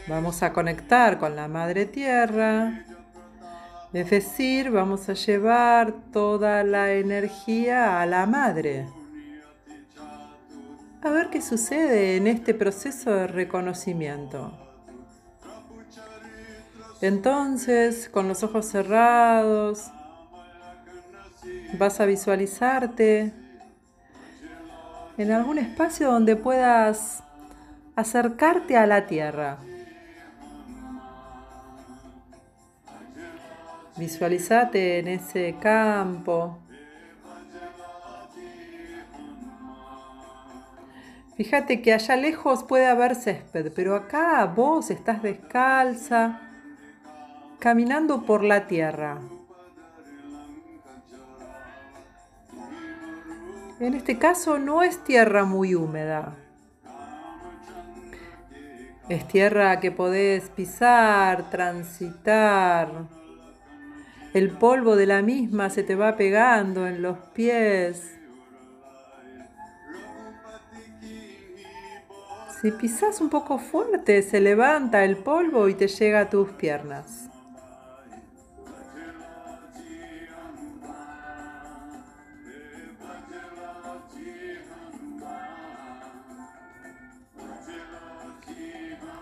[0.07, 2.86] Vamos a conectar con la madre tierra.
[3.91, 8.88] Es decir, vamos a llevar toda la energía a la madre.
[11.02, 14.53] A ver qué sucede en este proceso de reconocimiento.
[17.02, 19.91] Entonces, con los ojos cerrados,
[21.78, 23.32] vas a visualizarte
[25.18, 27.24] en algún espacio donde puedas
[27.96, 29.58] acercarte a la tierra.
[33.98, 36.58] Visualizate en ese campo.
[41.36, 46.40] Fíjate que allá lejos puede haber césped, pero acá vos estás descalza,
[47.60, 49.20] caminando por la tierra.
[53.80, 56.35] En este caso no es tierra muy húmeda.
[59.07, 62.89] Es tierra que podés pisar, transitar.
[64.34, 68.19] El polvo de la misma se te va pegando en los pies.
[72.61, 77.28] Si pisas un poco fuerte, se levanta el polvo y te llega a tus piernas.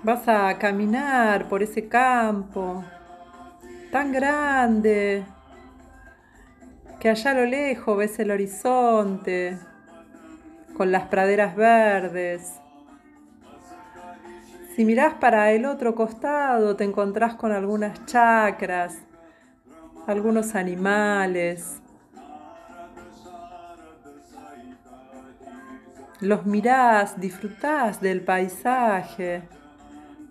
[0.04, 2.84] Vas a caminar por ese campo
[3.92, 5.26] tan grande
[7.00, 9.58] que allá a lo lejos ves el horizonte
[10.76, 12.62] con las praderas verdes.
[14.76, 19.00] Si mirás para el otro costado te encontrás con algunas chacras,
[20.06, 21.82] algunos animales.
[26.20, 29.57] Los mirás, disfrutás del paisaje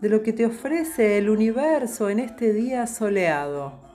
[0.01, 3.87] de lo que te ofrece el universo en este día soleado.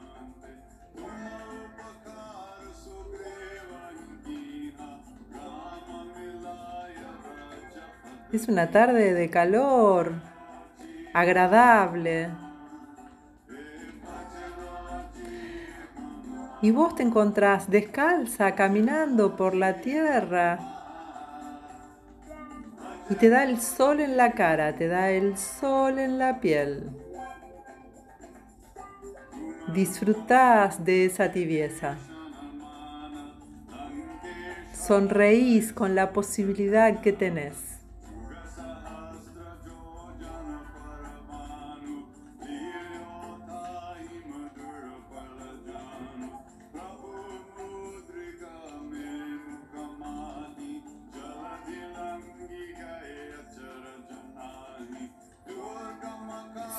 [8.31, 10.13] Es una tarde de calor,
[11.13, 12.29] agradable.
[16.61, 20.70] Y vos te encontrás descalza caminando por la tierra
[23.11, 26.89] y te da el sol en la cara, te da el sol en la piel.
[29.73, 31.97] Disfrutás de esa tibieza.
[34.73, 37.70] Sonreís con la posibilidad que tenés.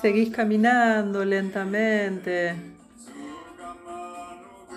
[0.03, 2.57] Seguís caminando lentamente.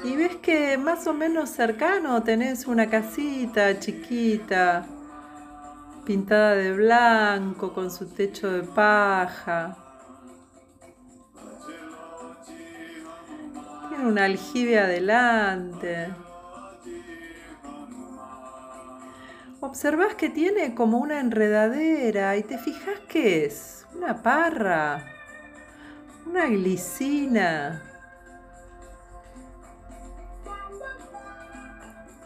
[0.03, 4.85] Y ves que más o menos cercano tenés una casita chiquita,
[6.06, 9.76] pintada de blanco, con su techo de paja.
[13.89, 16.10] Tiene un aljibe adelante.
[19.60, 25.14] Observás que tiene como una enredadera y te fijas qué es, una parra.
[26.26, 27.84] Una glicina.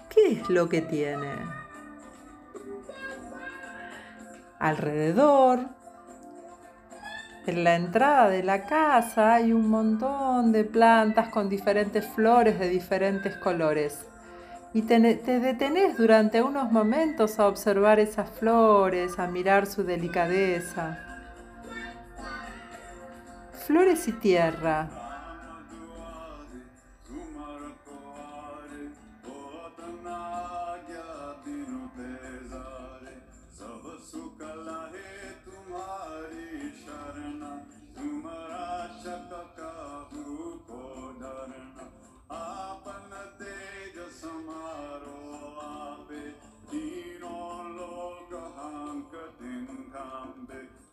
[0.09, 1.34] ¿Qué es lo que tiene?
[4.57, 5.67] Alrededor,
[7.45, 12.69] en la entrada de la casa hay un montón de plantas con diferentes flores de
[12.69, 14.05] diferentes colores.
[14.73, 21.09] Y te, te, detenés durante unos momentos a observar esas flores, a mirar su delicadeza
[23.70, 24.90] flores y tierra.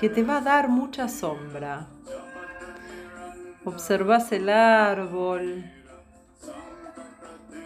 [0.00, 1.86] que te va a dar mucha sombra.
[3.66, 5.70] Observas el árbol.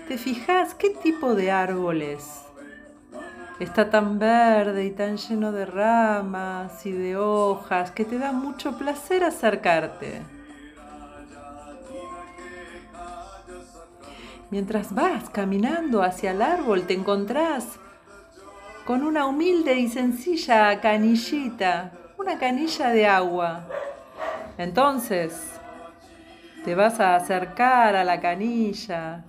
[0.08, 2.42] ¿Te fijas qué tipo de árbol es?
[3.60, 8.76] Está tan verde y tan lleno de ramas y de hojas que te da mucho
[8.76, 10.22] placer acercarte.
[14.50, 17.78] Mientras vas caminando hacia el árbol te encontrás
[18.84, 21.92] con una humilde y sencilla canillita,
[22.24, 23.60] una canilla de agua.
[24.56, 25.60] Entonces,
[26.64, 29.22] te vas a acercar a la canilla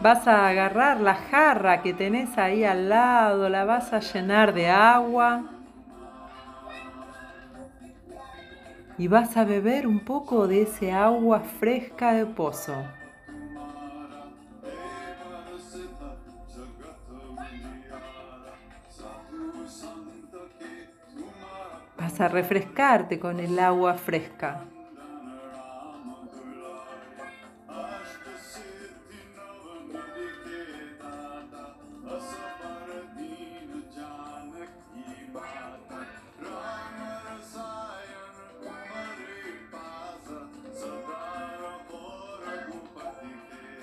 [0.00, 4.68] Vas a agarrar la jarra que tenés ahí al lado, la vas a llenar de
[4.68, 5.44] agua
[8.98, 12.74] y vas a beber un poco de ese agua fresca de pozo.
[22.06, 24.60] Vas a refrescarte con el agua fresca.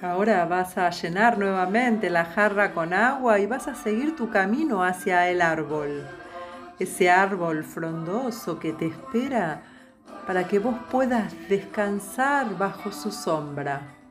[0.02, 4.82] Ahora vas a llenar nuevamente la jarra con agua y vas a seguir tu camino
[4.82, 6.23] hacia el árbol.
[6.80, 9.64] Ese árbol frondoso que te espera
[10.26, 14.03] para que vos puedas descansar bajo su sombra.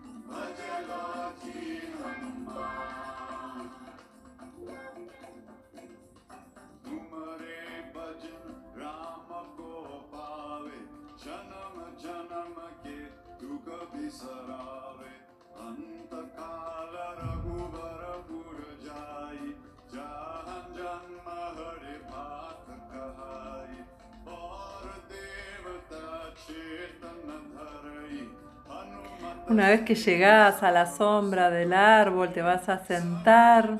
[29.92, 33.78] Que llegas a la sombra del árbol, te vas a sentar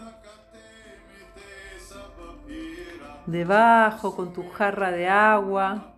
[3.24, 5.94] debajo con tu jarra de agua.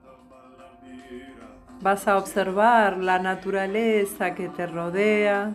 [1.81, 5.55] Vas a observar la naturaleza que te rodea.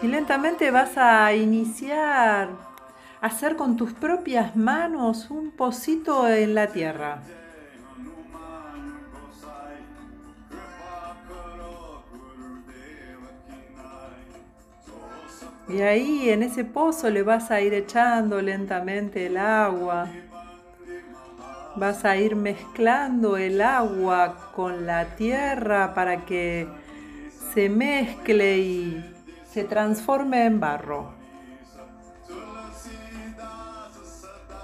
[0.00, 2.69] Y lentamente vas a iniciar
[3.20, 7.20] hacer con tus propias manos un pocito en la tierra.
[15.68, 20.08] Y ahí en ese pozo le vas a ir echando lentamente el agua.
[21.76, 26.66] Vas a ir mezclando el agua con la tierra para que
[27.54, 29.14] se mezcle y
[29.48, 31.19] se transforme en barro.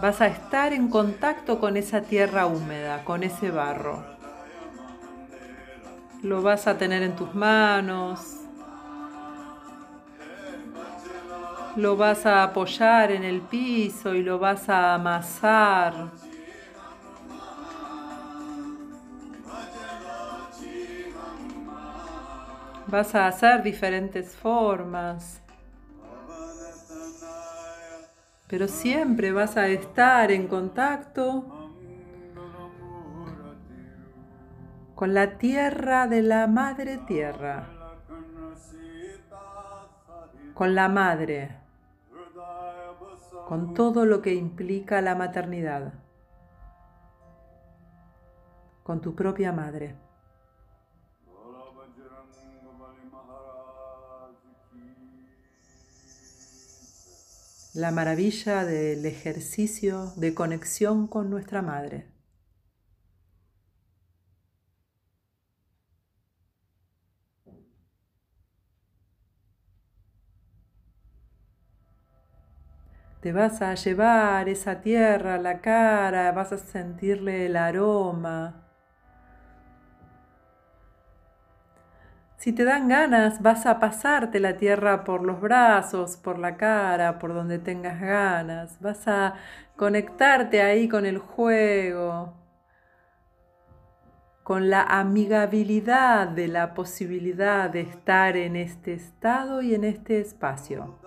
[0.00, 4.04] Vas a estar en contacto con esa tierra húmeda, con ese barro.
[6.22, 8.36] Lo vas a tener en tus manos.
[11.76, 16.10] Lo vas a apoyar en el piso y lo vas a amasar.
[22.86, 25.42] Vas a hacer diferentes formas.
[28.48, 31.44] Pero siempre vas a estar en contacto
[34.94, 37.68] con la tierra de la madre tierra,
[40.54, 41.56] con la madre,
[43.46, 45.92] con todo lo que implica la maternidad,
[48.84, 50.05] con tu propia madre.
[57.76, 62.06] La maravilla del ejercicio de conexión con nuestra madre.
[73.20, 78.65] Te vas a llevar esa tierra a la cara, vas a sentirle el aroma,
[82.46, 87.18] Si te dan ganas, vas a pasarte la tierra por los brazos, por la cara,
[87.18, 88.80] por donde tengas ganas.
[88.80, 89.34] Vas a
[89.74, 92.34] conectarte ahí con el juego,
[94.44, 101.00] con la amigabilidad de la posibilidad de estar en este estado y en este espacio.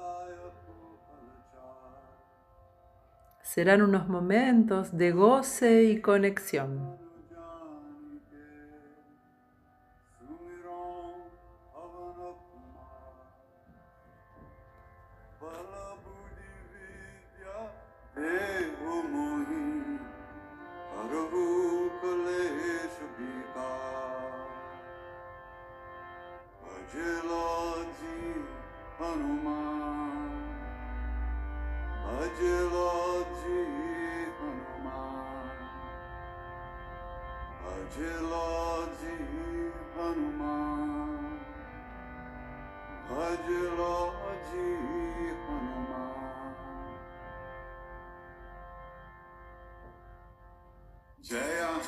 [3.44, 7.09] Serán unos momentos de goce y conexión.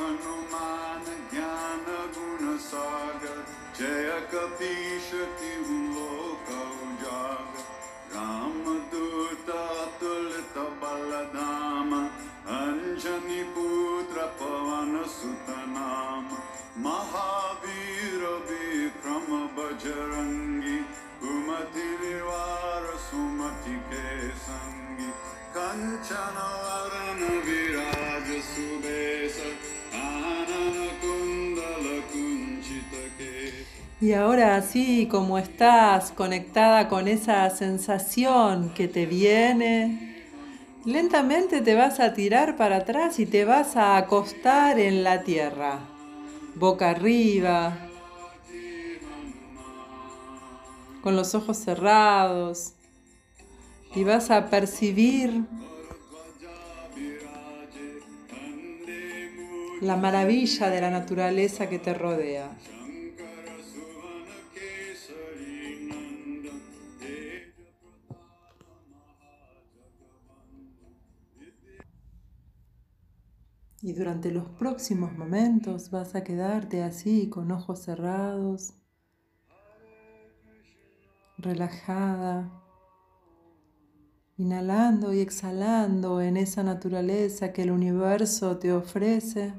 [0.01, 1.83] Hanuman ज्ञान
[2.15, 3.35] गुण सागर
[3.79, 5.09] जय कपीश
[5.39, 6.47] तिहु लोक
[6.85, 8.63] उजागर राम
[8.93, 9.51] दूत
[9.99, 11.93] तुलित बलधाम
[12.57, 16.27] अंजनी पुत्र पवन सुत नाम
[16.87, 19.29] महावीर विक्रम
[19.59, 20.77] बजरंगी
[21.21, 25.11] कुमति निवार सुमति के संगी
[25.57, 28.00] कंचन वरण विराज
[34.01, 40.25] Y ahora así como estás conectada con esa sensación que te viene,
[40.85, 45.81] lentamente te vas a tirar para atrás y te vas a acostar en la tierra,
[46.55, 47.77] boca arriba,
[51.03, 52.73] con los ojos cerrados,
[53.93, 55.43] y vas a percibir
[59.79, 62.49] la maravilla de la naturaleza que te rodea.
[73.83, 78.75] Y durante los próximos momentos vas a quedarte así con ojos cerrados,
[81.39, 82.51] relajada,
[84.37, 89.55] inhalando y exhalando en esa naturaleza que el universo te ofrece,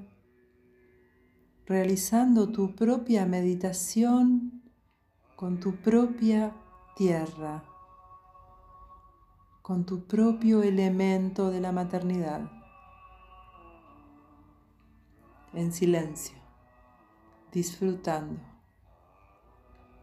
[1.66, 4.62] realizando tu propia meditación
[5.35, 6.55] con tu propia
[6.94, 7.65] tierra,
[9.62, 12.61] con tu propio elemento de la maternidad
[15.54, 16.36] en silencio,
[17.52, 18.40] disfrutando,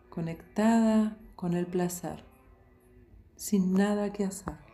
[0.09, 2.23] conectada con el placer,
[3.35, 4.69] sin nada que hacer.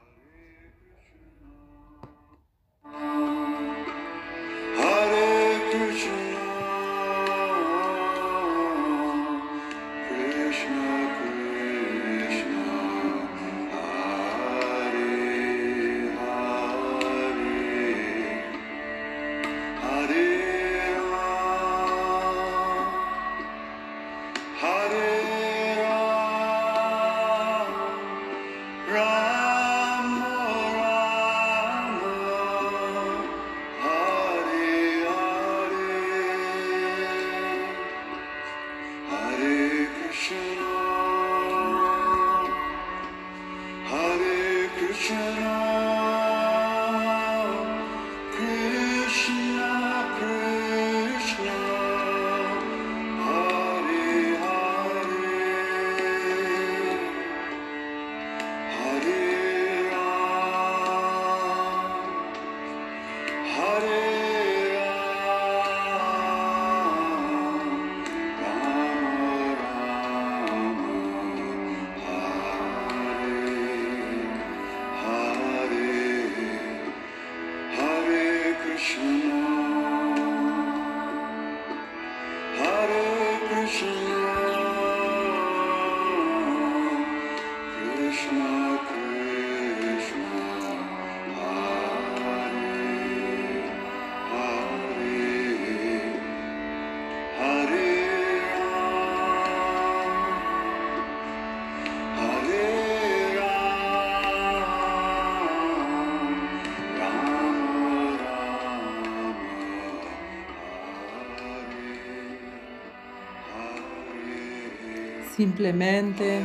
[115.56, 116.41] Simplemente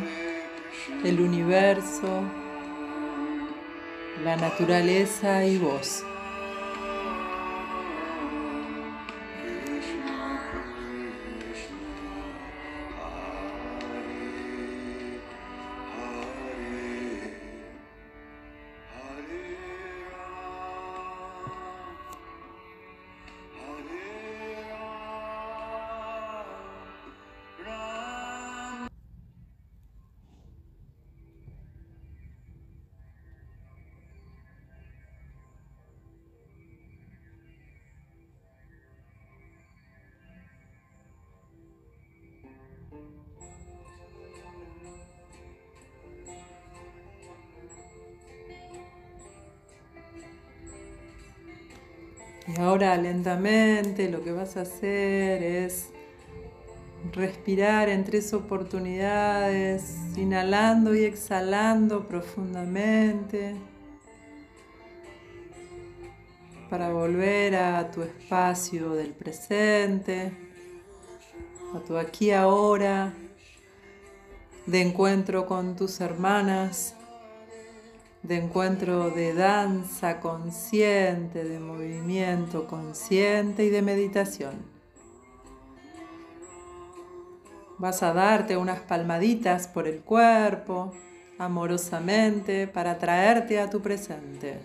[1.03, 2.23] el universo,
[4.23, 6.05] la naturaleza y vos.
[52.57, 55.91] Y ahora lentamente lo que vas a hacer es
[57.13, 63.55] respirar en tres oportunidades, inhalando y exhalando profundamente
[66.69, 70.33] para volver a tu espacio del presente,
[71.75, 73.13] a tu aquí ahora,
[74.67, 76.97] de encuentro con tus hermanas,
[78.23, 84.55] de encuentro de danza consciente, de movimiento consciente y de meditación.
[87.79, 90.93] Vas a darte unas palmaditas por el cuerpo,
[91.39, 94.61] amorosamente, para traerte a tu presente.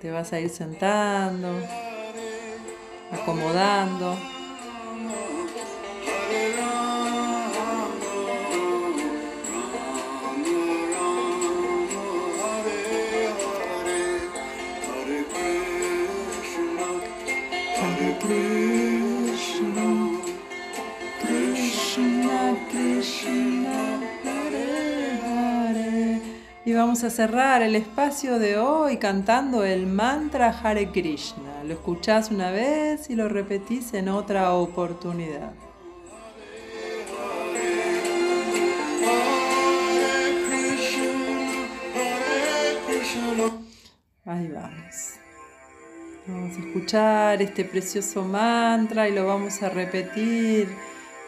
[0.00, 1.60] Te vas a ir sentando,
[3.12, 4.16] acomodando.
[26.70, 31.64] Y vamos a cerrar el espacio de hoy cantando el mantra Hare Krishna.
[31.64, 35.52] Lo escuchás una vez y lo repetís en otra oportunidad.
[44.24, 45.14] Ahí vamos.
[46.28, 50.68] Vamos a escuchar este precioso mantra y lo vamos a repetir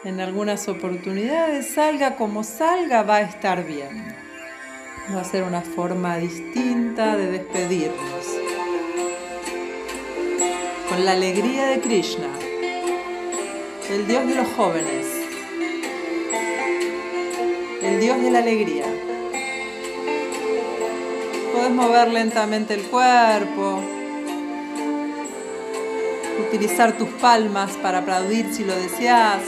[0.05, 1.73] en algunas oportunidades.
[1.73, 4.22] Salga como salga, va a estar bien.
[5.11, 8.25] Va a ser una forma distinta de despedirnos.
[10.89, 12.29] Con la alegría de Krishna,
[13.91, 15.05] el Dios de los jóvenes,
[17.81, 18.85] el Dios de la alegría.
[21.51, 23.81] Puedes mover lentamente el cuerpo,
[26.47, 29.41] utilizar tus palmas para aplaudir si lo deseas.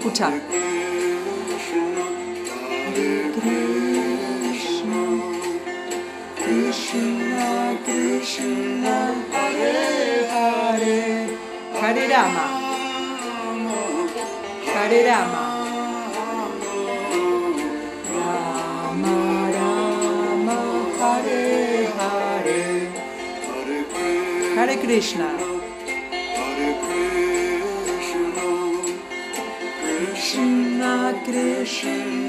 [0.00, 0.32] Escucha.
[6.36, 8.96] Krishna, Krishna
[9.30, 11.28] Hare Hare,
[11.80, 12.46] Hare Rama,
[14.72, 15.44] Hare Rama.
[18.14, 19.16] Rama,
[20.98, 21.40] Hare.
[21.98, 22.64] Hare
[24.56, 25.28] Hare Krishna,
[31.12, 32.19] Krishna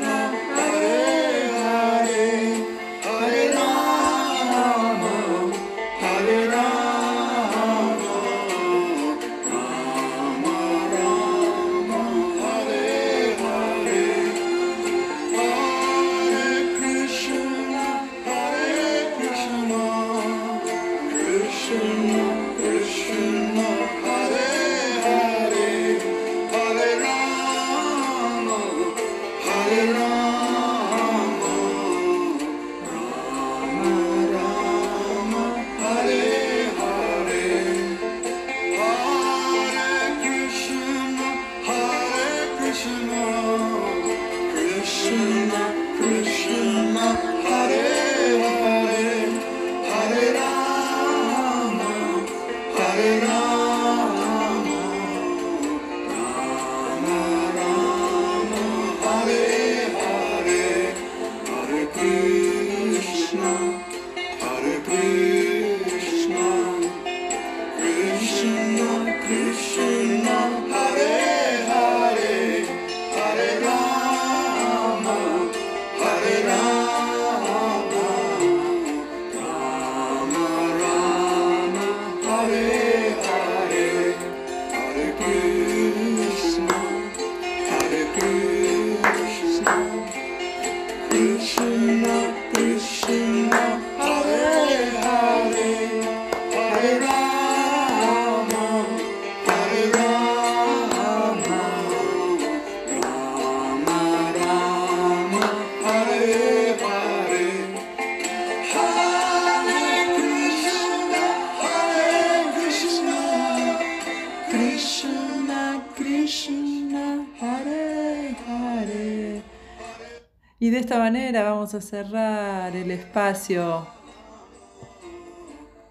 [121.82, 123.88] cerrar el espacio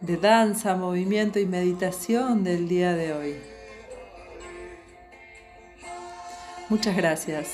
[0.01, 3.37] de danza, movimiento y meditación del día de hoy.
[6.69, 7.49] Muchas gracias.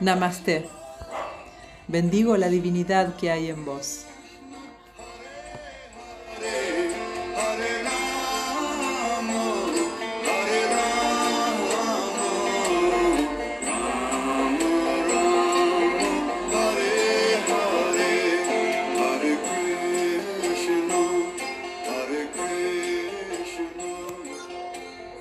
[0.00, 0.68] Namaste.
[1.88, 4.06] Bendigo la divinidad que hay en vos.